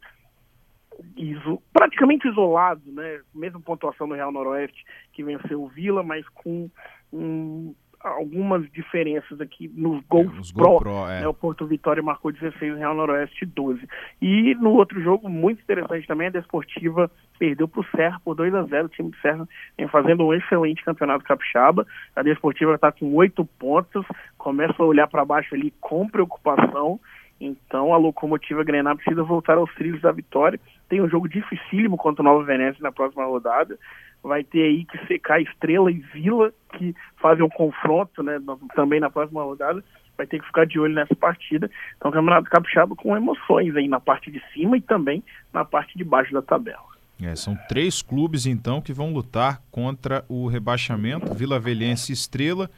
iso, 1.17 1.63
praticamente 1.73 2.29
isolado, 2.29 2.83
né? 2.93 3.21
Mesma 3.35 3.61
pontuação 3.61 4.07
no 4.07 4.15
Real 4.15 4.33
Noroeste 4.33 4.85
que 5.13 5.23
venceu 5.23 5.63
o 5.63 5.69
Vila, 5.69 6.03
mas 6.03 6.29
com 6.31 6.69
um, 7.12 7.75
algumas 8.00 8.71
diferenças 8.71 9.41
aqui 9.41 9.69
nos 9.69 10.03
gols 10.09 10.50
é, 10.50 10.55
pro. 10.55 10.65
Gol 10.65 10.81
pro 10.81 11.09
é. 11.09 11.21
né? 11.21 11.29
O 11.29 11.35
Porto 11.35 11.67
Vitória 11.67 12.03
marcou 12.03 12.33
16, 12.33 12.75
o 12.75 12.77
Real 12.77 12.95
Noroeste 12.95 13.45
12. 13.45 13.87
E 14.21 14.55
no 14.57 14.71
outro 14.71 15.00
jogo, 15.03 15.29
muito 15.29 15.61
interessante 15.62 16.07
também, 16.07 16.29
a 16.29 16.31
Desportiva 16.31 17.11
perdeu 17.38 17.69
para 17.69 17.81
o 17.81 17.87
Serra 17.97 18.21
por 18.25 18.35
2 18.35 18.55
a 18.55 18.62
0 18.62 18.87
O 18.87 18.88
time 18.88 19.11
do 19.11 19.17
Serra 19.19 19.49
vem 19.77 19.88
fazendo 19.88 20.25
um 20.25 20.35
excelente 20.35 20.85
campeonato 20.85 21.25
capixaba. 21.25 21.87
A 22.15 22.23
Desportiva 22.23 22.75
está 22.75 22.93
com 22.93 23.15
oito 23.15 23.45
pontos, 23.45 24.05
começa 24.37 24.83
a 24.83 24.87
olhar 24.87 25.09
para 25.09 25.25
baixo 25.25 25.55
ali 25.55 25.73
com 25.81 26.09
preocupação. 26.09 27.00
Então 27.41 27.95
a 27.95 27.97
locomotiva 27.97 28.65
Grenar 28.65 28.97
precisa 28.97 29.23
voltar 29.23 29.59
aos 29.59 29.73
trilhos 29.75 30.00
da 30.00 30.11
vitória. 30.11 30.59
Tem 30.88 31.00
um 31.00 31.09
jogo 31.09 31.29
dificílimo 31.29 31.97
contra 31.97 32.23
o 32.23 32.25
Nova 32.25 32.43
Venécia 32.43 32.83
na 32.83 32.91
próxima 32.91 33.25
rodada. 33.25 33.79
Vai 34.23 34.45
ter 34.45 34.63
aí 34.63 34.85
que 34.85 34.99
secar 35.07 35.41
Estrela 35.41 35.91
e 35.91 35.99
Vila, 35.99 36.53
que 36.77 36.95
fazem 37.21 37.45
um 37.45 37.49
confronto 37.49 38.23
né, 38.23 38.39
também 38.75 39.01
na 39.01 39.11
próxima 39.11 39.43
rodada. 39.43 39.83
Vai 40.17 40.27
ter 40.27 40.41
que 40.41 40.47
ficar 40.47 40.67
de 40.67 40.79
olho 40.79 40.95
nessa 40.95 41.15
partida. 41.15 41.71
Então, 41.97 42.11
o 42.11 42.15
Campeonato 42.15 42.51
Capixaba 42.51 42.97
com 42.97 43.17
emoções 43.17 43.77
aí 43.77 43.87
na 43.87 44.01
parte 44.01 44.31
de 44.31 44.43
cima 44.53 44.77
e 44.77 44.81
também 44.81 45.23
na 45.53 45.65
parte 45.65 45.97
de 45.97 46.05
baixo 46.05 46.33
da 46.33 46.43
tabela. 46.43 46.89
É, 47.23 47.35
são 47.37 47.57
três 47.69 48.03
clubes, 48.03 48.47
então, 48.47 48.81
que 48.81 48.93
vão 48.93 49.13
lutar 49.13 49.63
contra 49.71 50.25
o 50.29 50.47
rebaixamento: 50.49 51.33
Vila 51.35 51.59
Velhense 51.59 52.13
Estrela, 52.13 52.69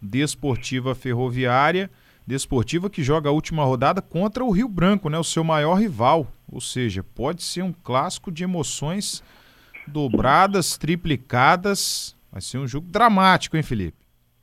Desportiva 0.00 0.94
Ferroviária 0.94 1.90
Desportiva 2.26 2.88
que 2.88 3.02
joga 3.02 3.28
a 3.28 3.32
última 3.32 3.64
rodada 3.64 4.00
contra 4.00 4.42
o 4.42 4.50
Rio 4.50 4.66
Branco, 4.66 5.10
né, 5.10 5.18
o 5.18 5.24
seu 5.24 5.44
maior 5.44 5.74
rival. 5.74 6.26
Ou 6.50 6.60
seja, 6.60 7.02
pode 7.02 7.42
ser 7.42 7.62
um 7.62 7.72
clássico 7.72 8.32
de 8.32 8.42
emoções 8.42 9.22
dobradas, 9.86 10.76
triplicadas. 10.76 12.16
Vai 12.30 12.40
ser 12.40 12.58
um 12.58 12.66
jogo 12.66 12.86
dramático, 12.88 13.56
hein, 13.56 13.62
Felipe? 13.62 13.98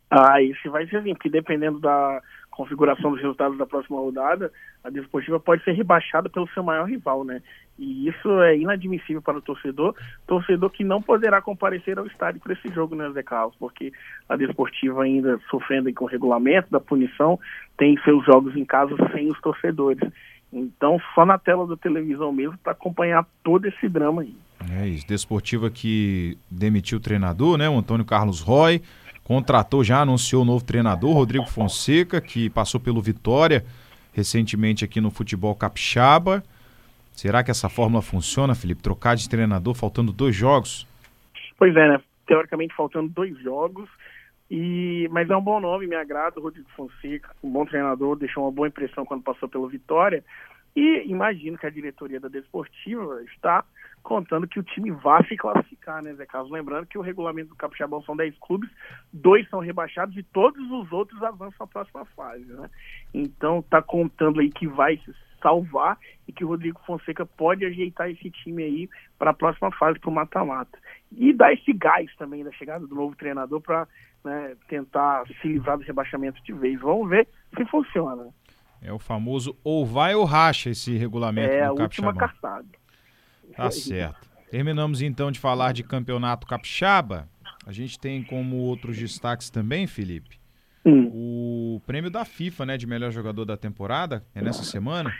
Ah, 0.09 0.41
isso 0.41 0.69
vai 0.69 0.85
ser 0.87 0.97
assim, 0.97 1.13
porque 1.13 1.29
dependendo 1.29 1.79
da 1.79 2.21
configuração 2.51 3.11
dos 3.11 3.21
resultados 3.21 3.57
da 3.57 3.65
próxima 3.65 3.97
rodada, 3.97 4.51
a 4.83 4.89
Desportiva 4.89 5.39
pode 5.39 5.63
ser 5.63 5.71
rebaixada 5.71 6.29
pelo 6.29 6.47
seu 6.49 6.61
maior 6.61 6.85
rival, 6.85 7.23
né? 7.23 7.41
E 7.79 8.07
isso 8.07 8.41
é 8.41 8.57
inadmissível 8.57 9.21
para 9.21 9.37
o 9.37 9.41
torcedor, 9.41 9.95
torcedor 10.27 10.69
que 10.69 10.83
não 10.83 11.01
poderá 11.01 11.41
comparecer 11.41 11.97
ao 11.97 12.05
estádio 12.05 12.41
para 12.41 12.53
esse 12.53 12.67
jogo, 12.73 12.93
né, 12.93 13.09
Zé 13.11 13.23
Carlos? 13.23 13.55
Porque 13.57 13.91
a 14.29 14.35
Desportiva 14.35 15.03
ainda 15.03 15.39
sofrendo 15.49 15.91
com 15.93 16.05
o 16.05 16.07
regulamento 16.07 16.69
da 16.69 16.79
punição, 16.79 17.39
tem 17.77 17.97
seus 18.03 18.23
jogos 18.25 18.55
em 18.55 18.65
casa 18.65 18.95
sem 19.13 19.29
os 19.31 19.39
torcedores. 19.41 20.07
Então, 20.53 20.99
só 21.15 21.25
na 21.25 21.37
tela 21.37 21.65
da 21.65 21.77
televisão 21.77 22.31
mesmo 22.31 22.57
para 22.57 22.73
acompanhar 22.73 23.25
todo 23.43 23.65
esse 23.65 23.87
drama 23.87 24.21
aí. 24.21 24.35
É 24.69 24.87
isso, 24.87 25.07
Desportiva 25.07 25.69
que 25.69 26.37
demitiu 26.49 26.97
o 26.97 27.01
treinador, 27.01 27.57
né, 27.57 27.69
o 27.69 27.77
Antônio 27.77 28.05
Carlos 28.05 28.41
Roy, 28.41 28.81
contratou, 29.23 29.83
já 29.83 30.01
anunciou 30.01 30.43
o 30.43 30.45
novo 30.45 30.63
treinador, 30.63 31.13
Rodrigo 31.13 31.47
Fonseca, 31.47 32.21
que 32.21 32.49
passou 32.49 32.79
pelo 32.79 33.01
Vitória 33.01 33.63
recentemente 34.13 34.83
aqui 34.83 34.99
no 34.99 35.09
futebol 35.09 35.55
capixaba. 35.55 36.43
Será 37.13 37.43
que 37.43 37.51
essa 37.51 37.69
fórmula 37.69 38.01
funciona, 38.01 38.55
Felipe? 38.55 38.81
Trocar 38.81 39.15
de 39.15 39.29
treinador 39.29 39.73
faltando 39.73 40.11
dois 40.11 40.35
jogos? 40.35 40.87
Pois 41.57 41.75
é, 41.75 41.87
né? 41.87 42.01
Teoricamente 42.25 42.75
faltando 42.75 43.09
dois 43.09 43.37
jogos. 43.39 43.89
E, 44.49 45.07
mas 45.11 45.29
é 45.29 45.35
um 45.35 45.41
bom 45.41 45.61
nome, 45.61 45.87
me 45.87 45.95
agrada 45.95 46.39
o 46.39 46.43
Rodrigo 46.43 46.67
Fonseca, 46.75 47.29
um 47.41 47.49
bom 47.49 47.65
treinador, 47.65 48.17
deixou 48.17 48.43
uma 48.43 48.51
boa 48.51 48.67
impressão 48.67 49.05
quando 49.05 49.23
passou 49.23 49.47
pelo 49.47 49.69
Vitória. 49.69 50.23
E 50.75 51.03
imagino 51.05 51.57
que 51.57 51.65
a 51.65 51.69
diretoria 51.69 52.19
da 52.19 52.27
Desportiva 52.27 53.23
está 53.23 53.63
contando 54.01 54.47
que 54.47 54.59
o 54.59 54.63
time 54.63 54.91
vá 54.91 55.23
se 55.25 55.35
classificar, 55.35 56.03
né, 56.03 56.13
Zé 56.13 56.25
Carlos? 56.25 56.51
Lembrando 56.51 56.85
que 56.85 56.97
o 56.97 57.01
regulamento 57.01 57.49
do 57.49 57.55
Capixabão 57.55 58.01
são 58.03 58.15
10 58.15 58.37
clubes, 58.39 58.69
dois 59.11 59.47
são 59.49 59.59
rebaixados 59.59 60.15
e 60.17 60.23
todos 60.23 60.69
os 60.71 60.91
outros 60.91 61.21
avançam 61.23 61.65
à 61.65 61.67
próxima 61.67 62.05
fase, 62.05 62.45
né? 62.45 62.69
Então 63.13 63.59
está 63.59 63.81
contando 63.81 64.39
aí 64.39 64.49
que 64.49 64.67
vai 64.67 64.97
se 64.97 65.13
salvar 65.41 65.97
e 66.27 66.31
que 66.31 66.45
o 66.45 66.47
Rodrigo 66.47 66.79
Fonseca 66.85 67.25
pode 67.25 67.65
ajeitar 67.65 68.09
esse 68.09 68.29
time 68.29 68.63
aí 68.63 68.89
para 69.17 69.31
a 69.31 69.33
próxima 69.33 69.71
fase, 69.71 69.99
para 69.99 70.09
o 70.09 70.13
mata-mata. 70.13 70.77
E 71.11 71.33
dar 71.33 71.51
esse 71.51 71.73
gás 71.73 72.13
também 72.15 72.43
da 72.43 72.51
chegada 72.51 72.85
do 72.85 72.95
novo 72.95 73.15
treinador 73.15 73.59
para 73.59 73.87
né, 74.23 74.55
tentar 74.67 75.25
se 75.41 75.47
livrar 75.47 75.77
do 75.77 75.83
rebaixamento 75.83 76.41
de 76.43 76.53
vez. 76.53 76.79
Vamos 76.79 77.09
ver 77.09 77.27
se 77.55 77.65
funciona. 77.65 78.29
É 78.81 78.91
o 78.91 78.97
famoso 78.97 79.55
ou 79.63 79.85
vai 79.85 80.15
ou 80.15 80.25
racha 80.25 80.69
esse 80.69 80.97
regulamento. 80.97 81.51
É 81.51 81.63
a 81.63 81.71
última 81.71 82.13
cartada. 82.13 82.65
Tá 83.55 83.71
certo. 83.71 84.29
Terminamos 84.49 85.01
então 85.01 85.31
de 85.31 85.39
falar 85.39 85.71
de 85.71 85.83
campeonato 85.83 86.45
capixaba. 86.45 87.27
A 87.65 87.71
gente 87.71 87.99
tem 87.99 88.23
como 88.23 88.57
outros 88.57 88.97
destaques 88.97 89.49
também, 89.49 89.85
Felipe, 89.87 90.39
hum. 90.85 91.09
o 91.13 91.81
prêmio 91.85 92.09
da 92.09 92.25
FIFA, 92.25 92.65
né, 92.65 92.77
de 92.77 92.87
melhor 92.87 93.11
jogador 93.11 93.45
da 93.45 93.55
temporada. 93.55 94.23
É 94.33 94.41
nessa 94.41 94.63
semana? 94.63 95.13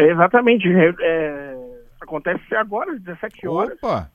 É, 0.00 0.04
exatamente. 0.10 0.66
É, 0.68 0.94
é 1.00 1.50
acontece 2.00 2.54
agora, 2.54 2.92
às 2.92 3.00
17 3.00 3.46
horas. 3.46 3.78
Opa! 3.82 4.10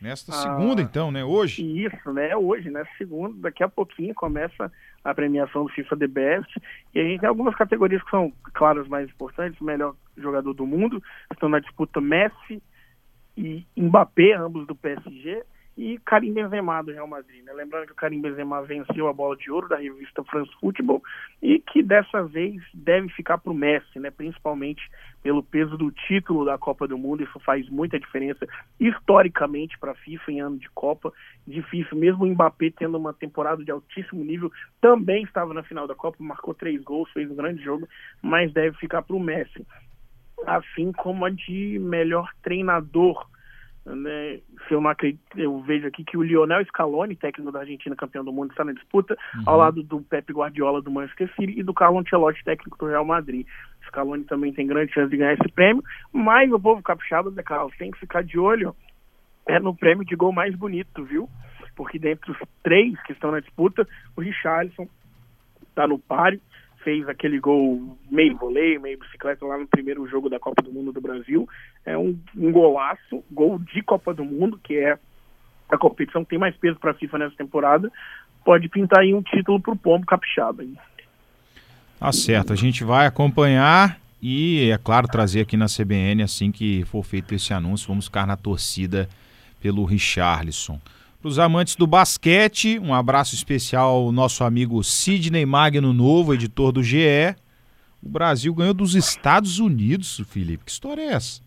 Nesta 0.00 0.32
ah, 0.32 0.34
segunda, 0.36 0.80
então, 0.80 1.10
né? 1.10 1.24
Hoje? 1.24 1.62
Isso, 1.84 2.12
né? 2.12 2.34
Hoje, 2.36 2.70
né? 2.70 2.84
Segunda, 2.96 3.34
daqui 3.42 3.64
a 3.64 3.68
pouquinho 3.68 4.14
começa 4.14 4.70
a 5.04 5.12
premiação 5.12 5.64
do 5.64 5.72
FIFA 5.72 5.96
The 5.96 6.06
Best. 6.06 6.62
E 6.94 7.00
a 7.00 7.02
gente 7.02 7.20
tem 7.20 7.28
algumas 7.28 7.54
categorias 7.56 8.02
que 8.02 8.10
são, 8.10 8.32
claro, 8.54 8.80
as 8.80 8.88
mais 8.88 9.08
importantes. 9.10 9.60
O 9.60 9.64
melhor 9.64 9.94
jogador 10.16 10.54
do 10.54 10.64
mundo. 10.64 11.02
Estão 11.32 11.48
na 11.48 11.58
disputa 11.58 12.00
Messi 12.00 12.62
e 13.38 13.64
Mbappé, 13.76 14.32
ambos 14.32 14.66
do 14.66 14.74
PSG. 14.74 15.44
e 15.76 15.96
Karim 16.04 16.32
Benzema 16.32 16.82
do 16.82 16.90
Real 16.90 17.06
Madrid. 17.06 17.44
Né? 17.44 17.52
Lembrando 17.52 17.86
que 17.86 17.92
o 17.92 17.94
Karim 17.94 18.20
Benzema 18.20 18.60
venceu 18.62 19.06
a 19.06 19.12
bola 19.12 19.36
de 19.36 19.48
ouro 19.48 19.68
da 19.68 19.76
revista 19.76 20.24
France 20.24 20.50
Football 20.60 21.00
e 21.40 21.60
que 21.60 21.84
dessa 21.84 22.24
vez 22.24 22.60
deve 22.74 23.08
ficar 23.10 23.38
para 23.38 23.52
o 23.52 23.54
Messi, 23.54 24.00
né? 24.00 24.10
principalmente 24.10 24.82
pelo 25.22 25.40
peso 25.40 25.78
do 25.78 25.92
título 25.92 26.44
da 26.44 26.58
Copa 26.58 26.88
do 26.88 26.98
Mundo. 26.98 27.22
Isso 27.22 27.38
faz 27.38 27.68
muita 27.68 27.96
diferença 28.00 28.44
historicamente 28.80 29.78
para 29.78 29.92
a 29.92 29.94
FIFA 29.94 30.32
em 30.32 30.40
ano 30.40 30.58
de 30.58 30.68
Copa. 30.70 31.12
Difícil, 31.46 31.96
mesmo 31.96 32.24
o 32.24 32.26
Mbappé 32.26 32.72
tendo 32.76 32.98
uma 32.98 33.14
temporada 33.14 33.64
de 33.64 33.70
altíssimo 33.70 34.24
nível, 34.24 34.50
também 34.80 35.22
estava 35.22 35.54
na 35.54 35.62
final 35.62 35.86
da 35.86 35.94
Copa, 35.94 36.16
marcou 36.18 36.54
três 36.54 36.82
gols, 36.82 37.08
fez 37.12 37.30
um 37.30 37.36
grande 37.36 37.62
jogo, 37.62 37.88
mas 38.20 38.52
deve 38.52 38.76
ficar 38.78 39.02
para 39.02 39.14
o 39.14 39.20
Messi. 39.20 39.64
Assim 40.46 40.92
como 40.92 41.24
a 41.24 41.30
de 41.30 41.78
melhor 41.78 42.30
treinador 42.42 43.26
né, 43.94 44.40
se 44.66 44.74
eu, 44.74 44.80
não 44.80 44.90
acredito, 44.90 45.20
eu 45.36 45.60
vejo 45.60 45.86
aqui 45.86 46.04
que 46.04 46.16
o 46.16 46.22
Lionel 46.22 46.64
Scaloni, 46.66 47.16
técnico 47.16 47.50
da 47.50 47.60
Argentina, 47.60 47.96
campeão 47.96 48.24
do 48.24 48.32
mundo, 48.32 48.50
está 48.50 48.64
na 48.64 48.72
disputa, 48.72 49.16
uhum. 49.34 49.42
ao 49.46 49.56
lado 49.56 49.82
do 49.82 50.00
Pep 50.02 50.30
Guardiola 50.32 50.82
do 50.82 50.90
Manchester 50.90 51.32
City 51.34 51.58
e 51.58 51.62
do 51.62 51.72
Carlo 51.72 51.98
Ancelotti, 51.98 52.44
técnico 52.44 52.76
do 52.78 52.86
Real 52.86 53.04
Madrid. 53.04 53.46
Scaloni 53.86 54.24
também 54.24 54.52
tem 54.52 54.66
grande 54.66 54.92
chance 54.92 55.10
de 55.10 55.16
ganhar 55.16 55.34
esse 55.34 55.48
prêmio, 55.52 55.82
mas 56.12 56.52
o 56.52 56.60
povo 56.60 56.82
capixaba, 56.82 57.30
Zé 57.30 57.42
Carlos, 57.42 57.74
tem 57.78 57.90
que 57.90 57.98
ficar 57.98 58.22
de 58.22 58.38
olho 58.38 58.74
é 59.46 59.58
no 59.58 59.74
prêmio 59.74 60.04
de 60.04 60.14
gol 60.14 60.30
mais 60.30 60.54
bonito, 60.54 61.02
viu? 61.04 61.28
Porque 61.74 61.98
dentre 61.98 62.30
os 62.30 62.38
três 62.62 63.00
que 63.04 63.12
estão 63.12 63.30
na 63.30 63.40
disputa, 63.40 63.88
o 64.14 64.20
Richarlison 64.20 64.86
está 65.70 65.86
no 65.86 65.98
páreo, 65.98 66.40
fez 66.88 67.06
aquele 67.06 67.38
gol 67.38 67.98
meio 68.10 68.34
voleio, 68.38 68.80
meio 68.80 68.98
bicicleta 68.98 69.44
lá 69.44 69.58
no 69.58 69.66
primeiro 69.66 70.08
jogo 70.08 70.30
da 70.30 70.40
Copa 70.40 70.62
do 70.62 70.72
Mundo 70.72 70.90
do 70.90 71.02
Brasil. 71.02 71.46
É 71.84 71.98
um, 71.98 72.18
um 72.34 72.50
golaço, 72.50 73.22
gol 73.30 73.58
de 73.58 73.82
Copa 73.82 74.14
do 74.14 74.24
Mundo, 74.24 74.58
que 74.64 74.74
é 74.74 74.98
a 75.68 75.76
competição 75.76 76.24
que 76.24 76.30
tem 76.30 76.38
mais 76.38 76.56
peso 76.56 76.78
para 76.78 76.92
a 76.92 76.94
FIFA 76.94 77.18
nessa 77.18 77.36
temporada. 77.36 77.92
Pode 78.42 78.70
pintar 78.70 79.00
aí 79.00 79.12
um 79.12 79.20
título 79.20 79.60
para 79.60 79.74
o 79.74 79.76
Pombo 79.76 80.06
Capixaba. 80.06 80.64
Hein? 80.64 80.78
Tá 82.00 82.10
certo, 82.10 82.54
a 82.54 82.56
gente 82.56 82.82
vai 82.84 83.04
acompanhar 83.04 84.00
e, 84.22 84.70
é 84.70 84.78
claro, 84.78 85.06
trazer 85.06 85.42
aqui 85.42 85.58
na 85.58 85.66
CBN 85.66 86.22
assim 86.22 86.50
que 86.50 86.86
for 86.86 87.04
feito 87.04 87.34
esse 87.34 87.52
anúncio. 87.52 87.88
Vamos 87.88 88.06
ficar 88.06 88.26
na 88.26 88.36
torcida 88.38 89.06
pelo 89.60 89.84
Richarlison. 89.84 90.80
Para 91.20 91.28
os 91.30 91.38
amantes 91.40 91.74
do 91.74 91.84
basquete, 91.84 92.78
um 92.78 92.94
abraço 92.94 93.34
especial 93.34 93.90
ao 93.90 94.12
nosso 94.12 94.44
amigo 94.44 94.84
Sidney 94.84 95.44
Magno 95.44 95.92
Novo, 95.92 96.32
editor 96.32 96.70
do 96.70 96.80
GE. 96.80 97.34
O 98.00 98.08
Brasil 98.08 98.54
ganhou 98.54 98.72
dos 98.72 98.94
Estados 98.94 99.58
Unidos, 99.58 100.20
Felipe. 100.30 100.66
Que 100.66 100.70
história 100.70 101.02
é 101.02 101.14
essa? 101.14 101.42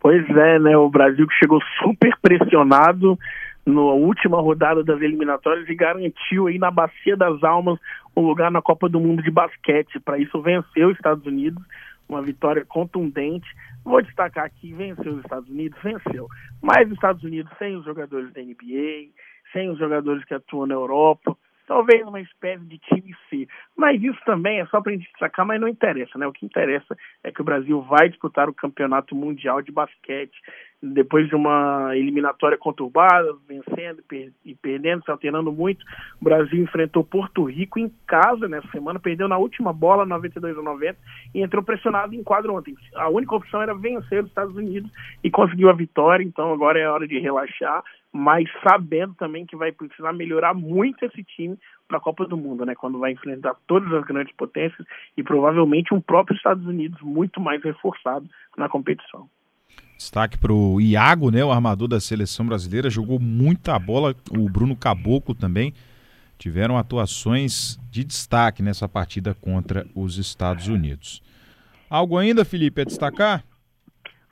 Pois 0.00 0.26
é, 0.30 0.58
né? 0.58 0.78
O 0.78 0.88
Brasil 0.88 1.26
que 1.26 1.34
chegou 1.34 1.60
super 1.82 2.16
pressionado 2.22 3.18
na 3.66 3.82
última 3.82 4.40
rodada 4.40 4.82
das 4.82 4.98
eliminatórias 5.02 5.68
e 5.68 5.74
garantiu 5.74 6.46
aí 6.46 6.58
na 6.58 6.70
Bacia 6.70 7.18
das 7.18 7.44
Almas 7.44 7.78
um 8.16 8.22
lugar 8.22 8.50
na 8.50 8.62
Copa 8.62 8.88
do 8.88 8.98
Mundo 8.98 9.22
de 9.22 9.30
basquete. 9.30 10.00
Para 10.00 10.18
isso 10.18 10.40
venceu 10.40 10.88
os 10.88 10.96
Estados 10.96 11.26
Unidos, 11.26 11.62
uma 12.08 12.22
vitória 12.22 12.64
contundente. 12.64 13.46
Vou 13.86 14.02
destacar 14.02 14.44
aqui, 14.44 14.72
venceu 14.72 15.12
os 15.12 15.20
Estados 15.20 15.48
Unidos, 15.48 15.80
venceu. 15.80 16.26
Mas 16.60 16.88
os 16.88 16.94
Estados 16.94 17.22
Unidos 17.22 17.52
sem 17.56 17.76
os 17.76 17.84
jogadores 17.84 18.32
da 18.32 18.42
NBA, 18.42 19.12
sem 19.52 19.70
os 19.70 19.78
jogadores 19.78 20.24
que 20.24 20.34
atuam 20.34 20.66
na 20.66 20.74
Europa, 20.74 21.38
talvez 21.66 22.06
uma 22.06 22.20
espécie 22.20 22.64
de 22.64 22.78
time 22.78 23.14
C. 23.28 23.48
Mas 23.76 24.02
isso 24.02 24.18
também 24.24 24.60
é 24.60 24.66
só 24.66 24.80
para 24.80 24.92
a 24.92 24.96
gente 24.96 25.10
destacar, 25.10 25.44
mas 25.44 25.60
não 25.60 25.68
interessa, 25.68 26.18
né? 26.18 26.26
O 26.26 26.32
que 26.32 26.46
interessa 26.46 26.96
é 27.22 27.30
que 27.30 27.40
o 27.40 27.44
Brasil 27.44 27.82
vai 27.82 28.08
disputar 28.08 28.48
o 28.48 28.54
campeonato 28.54 29.14
mundial 29.14 29.60
de 29.60 29.72
basquete 29.72 30.36
depois 30.82 31.26
de 31.28 31.34
uma 31.34 31.96
eliminatória 31.96 32.56
conturbada, 32.58 33.34
vencendo 33.48 34.02
e 34.44 34.54
perdendo, 34.54 35.04
se 35.04 35.10
alternando 35.10 35.50
muito, 35.50 35.84
o 36.20 36.24
Brasil 36.24 36.62
enfrentou 36.62 37.02
Porto 37.02 37.44
Rico 37.44 37.78
em 37.78 37.90
casa 38.06 38.46
nessa 38.46 38.68
semana, 38.68 39.00
perdeu 39.00 39.26
na 39.26 39.38
última 39.38 39.72
bola, 39.72 40.04
92 40.04 40.58
a 40.58 40.62
90, 40.62 40.98
e 41.34 41.42
entrou 41.42 41.62
pressionado 41.62 42.14
em 42.14 42.22
quadro 42.22 42.54
ontem. 42.54 42.74
A 42.94 43.08
única 43.08 43.34
opção 43.34 43.62
era 43.62 43.74
vencer 43.74 44.22
os 44.22 44.28
Estados 44.28 44.54
Unidos 44.54 44.90
e 45.24 45.30
conseguiu 45.30 45.70
a 45.70 45.74
vitória, 45.74 46.22
então 46.22 46.52
agora 46.52 46.78
é 46.78 46.88
hora 46.88 47.08
de 47.08 47.18
relaxar, 47.18 47.82
mas 48.16 48.48
sabendo 48.66 49.14
também 49.14 49.44
que 49.44 49.54
vai 49.54 49.70
precisar 49.70 50.12
melhorar 50.12 50.54
muito 50.54 51.04
esse 51.04 51.22
time 51.22 51.58
para 51.86 51.98
a 51.98 52.00
Copa 52.00 52.26
do 52.26 52.36
Mundo, 52.36 52.64
né? 52.64 52.74
Quando 52.74 52.98
vai 52.98 53.12
enfrentar 53.12 53.54
todas 53.66 53.92
as 53.92 54.04
grandes 54.04 54.34
potências 54.34 54.86
e 55.16 55.22
provavelmente 55.22 55.94
um 55.94 56.00
próprio 56.00 56.36
Estados 56.36 56.66
Unidos 56.66 57.00
muito 57.02 57.40
mais 57.40 57.62
reforçado 57.62 58.28
na 58.56 58.68
competição. 58.68 59.28
Destaque 59.96 60.38
para 60.38 60.52
o 60.52 60.80
Iago, 60.80 61.30
né, 61.30 61.44
o 61.44 61.50
armador 61.50 61.88
da 61.88 62.00
seleção 62.00 62.46
brasileira, 62.46 62.90
jogou 62.90 63.18
muita 63.18 63.78
bola. 63.78 64.14
O 64.30 64.48
Bruno 64.48 64.76
Caboclo 64.76 65.34
também 65.34 65.72
tiveram 66.38 66.76
atuações 66.76 67.78
de 67.90 68.04
destaque 68.04 68.62
nessa 68.62 68.88
partida 68.88 69.34
contra 69.34 69.86
os 69.94 70.18
Estados 70.18 70.68
Unidos. 70.68 71.22
Algo 71.88 72.18
ainda, 72.18 72.44
Felipe, 72.44 72.82
a 72.82 72.84
destacar? 72.84 73.42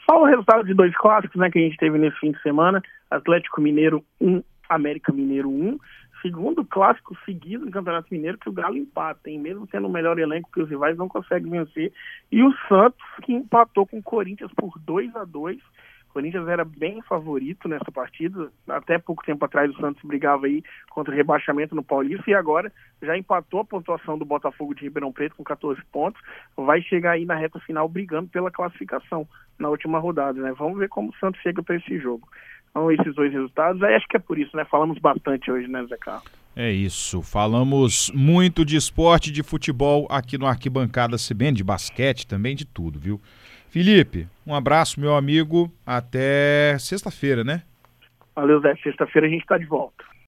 Só 0.08 0.20
o 0.20 0.26
resultado 0.26 0.64
de 0.64 0.74
dois 0.74 0.94
clássicos 0.96 1.40
né, 1.40 1.50
que 1.50 1.58
a 1.58 1.62
gente 1.62 1.78
teve 1.78 1.96
nesse 1.98 2.18
fim 2.18 2.32
de 2.32 2.42
semana: 2.42 2.82
Atlético 3.16 3.60
Mineiro 3.60 4.04
1, 4.20 4.42
América 4.68 5.12
Mineiro 5.12 5.50
1 5.50 5.78
segundo 6.24 6.64
clássico 6.64 7.14
seguido 7.26 7.66
no 7.66 7.70
Campeonato 7.70 8.08
Mineiro 8.10 8.38
que 8.38 8.48
o 8.48 8.52
Galo 8.52 8.78
empata, 8.78 9.28
hein? 9.28 9.38
mesmo 9.38 9.66
tendo 9.66 9.86
o 9.86 9.92
melhor 9.92 10.18
elenco 10.18 10.50
que 10.50 10.62
os 10.62 10.70
rivais 10.70 10.96
não 10.96 11.06
consegue 11.06 11.50
vencer. 11.50 11.92
E 12.32 12.42
o 12.42 12.50
Santos 12.66 13.04
que 13.22 13.34
empatou 13.34 13.86
com 13.86 13.98
o 13.98 14.02
Corinthians 14.02 14.50
por 14.56 14.78
2 14.78 15.14
a 15.16 15.24
2 15.24 15.58
o 15.58 16.14
Corinthians 16.14 16.46
era 16.46 16.64
bem 16.64 17.02
favorito 17.02 17.68
nessa 17.68 17.90
partida. 17.90 18.48
Até 18.68 18.98
pouco 18.98 19.24
tempo 19.24 19.44
atrás 19.44 19.68
o 19.70 19.80
Santos 19.80 20.02
brigava 20.04 20.46
aí 20.46 20.62
contra 20.88 21.12
o 21.12 21.16
rebaixamento 21.16 21.74
no 21.74 21.82
Paulista 21.82 22.30
e 22.30 22.34
agora 22.34 22.72
já 23.02 23.18
empatou 23.18 23.60
a 23.60 23.64
pontuação 23.64 24.16
do 24.16 24.24
Botafogo 24.24 24.74
de 24.74 24.82
Ribeirão 24.82 25.12
Preto 25.12 25.34
com 25.34 25.42
14 25.42 25.82
pontos. 25.92 26.22
Vai 26.56 26.80
chegar 26.82 27.10
aí 27.10 27.26
na 27.26 27.34
reta 27.34 27.58
final 27.58 27.88
brigando 27.88 28.28
pela 28.28 28.50
classificação 28.50 29.28
na 29.58 29.68
última 29.68 29.98
rodada, 29.98 30.40
né? 30.40 30.54
Vamos 30.56 30.78
ver 30.78 30.88
como 30.88 31.10
o 31.10 31.16
Santos 31.16 31.40
chega 31.42 31.62
para 31.62 31.76
esse 31.76 31.98
jogo. 31.98 32.28
Então, 32.74 32.90
esses 32.90 33.14
dois 33.14 33.32
resultados, 33.32 33.80
aí 33.84 33.94
acho 33.94 34.08
que 34.08 34.16
é 34.16 34.20
por 34.20 34.36
isso, 34.36 34.56
né? 34.56 34.64
Falamos 34.64 34.98
bastante 34.98 35.48
hoje, 35.48 35.68
né, 35.68 35.86
Zé 35.86 35.96
Carlos? 35.96 36.24
É 36.56 36.72
isso. 36.72 37.22
Falamos 37.22 38.10
muito 38.12 38.64
de 38.64 38.76
esporte, 38.76 39.30
de 39.30 39.44
futebol 39.44 40.08
aqui 40.10 40.36
no 40.36 40.44
Arquibancada 40.44 41.16
CBN, 41.16 41.56
de 41.56 41.62
basquete 41.62 42.26
também, 42.26 42.56
de 42.56 42.64
tudo, 42.64 42.98
viu? 42.98 43.20
Felipe, 43.70 44.26
um 44.44 44.52
abraço, 44.52 44.98
meu 44.98 45.14
amigo. 45.14 45.72
Até 45.86 46.76
sexta-feira, 46.80 47.44
né? 47.44 47.62
Valeu, 48.34 48.60
Zé. 48.60 48.74
Sexta-feira 48.82 49.28
a 49.28 49.30
gente 49.30 49.42
está 49.42 49.56
de 49.56 49.66
volta. 49.66 50.04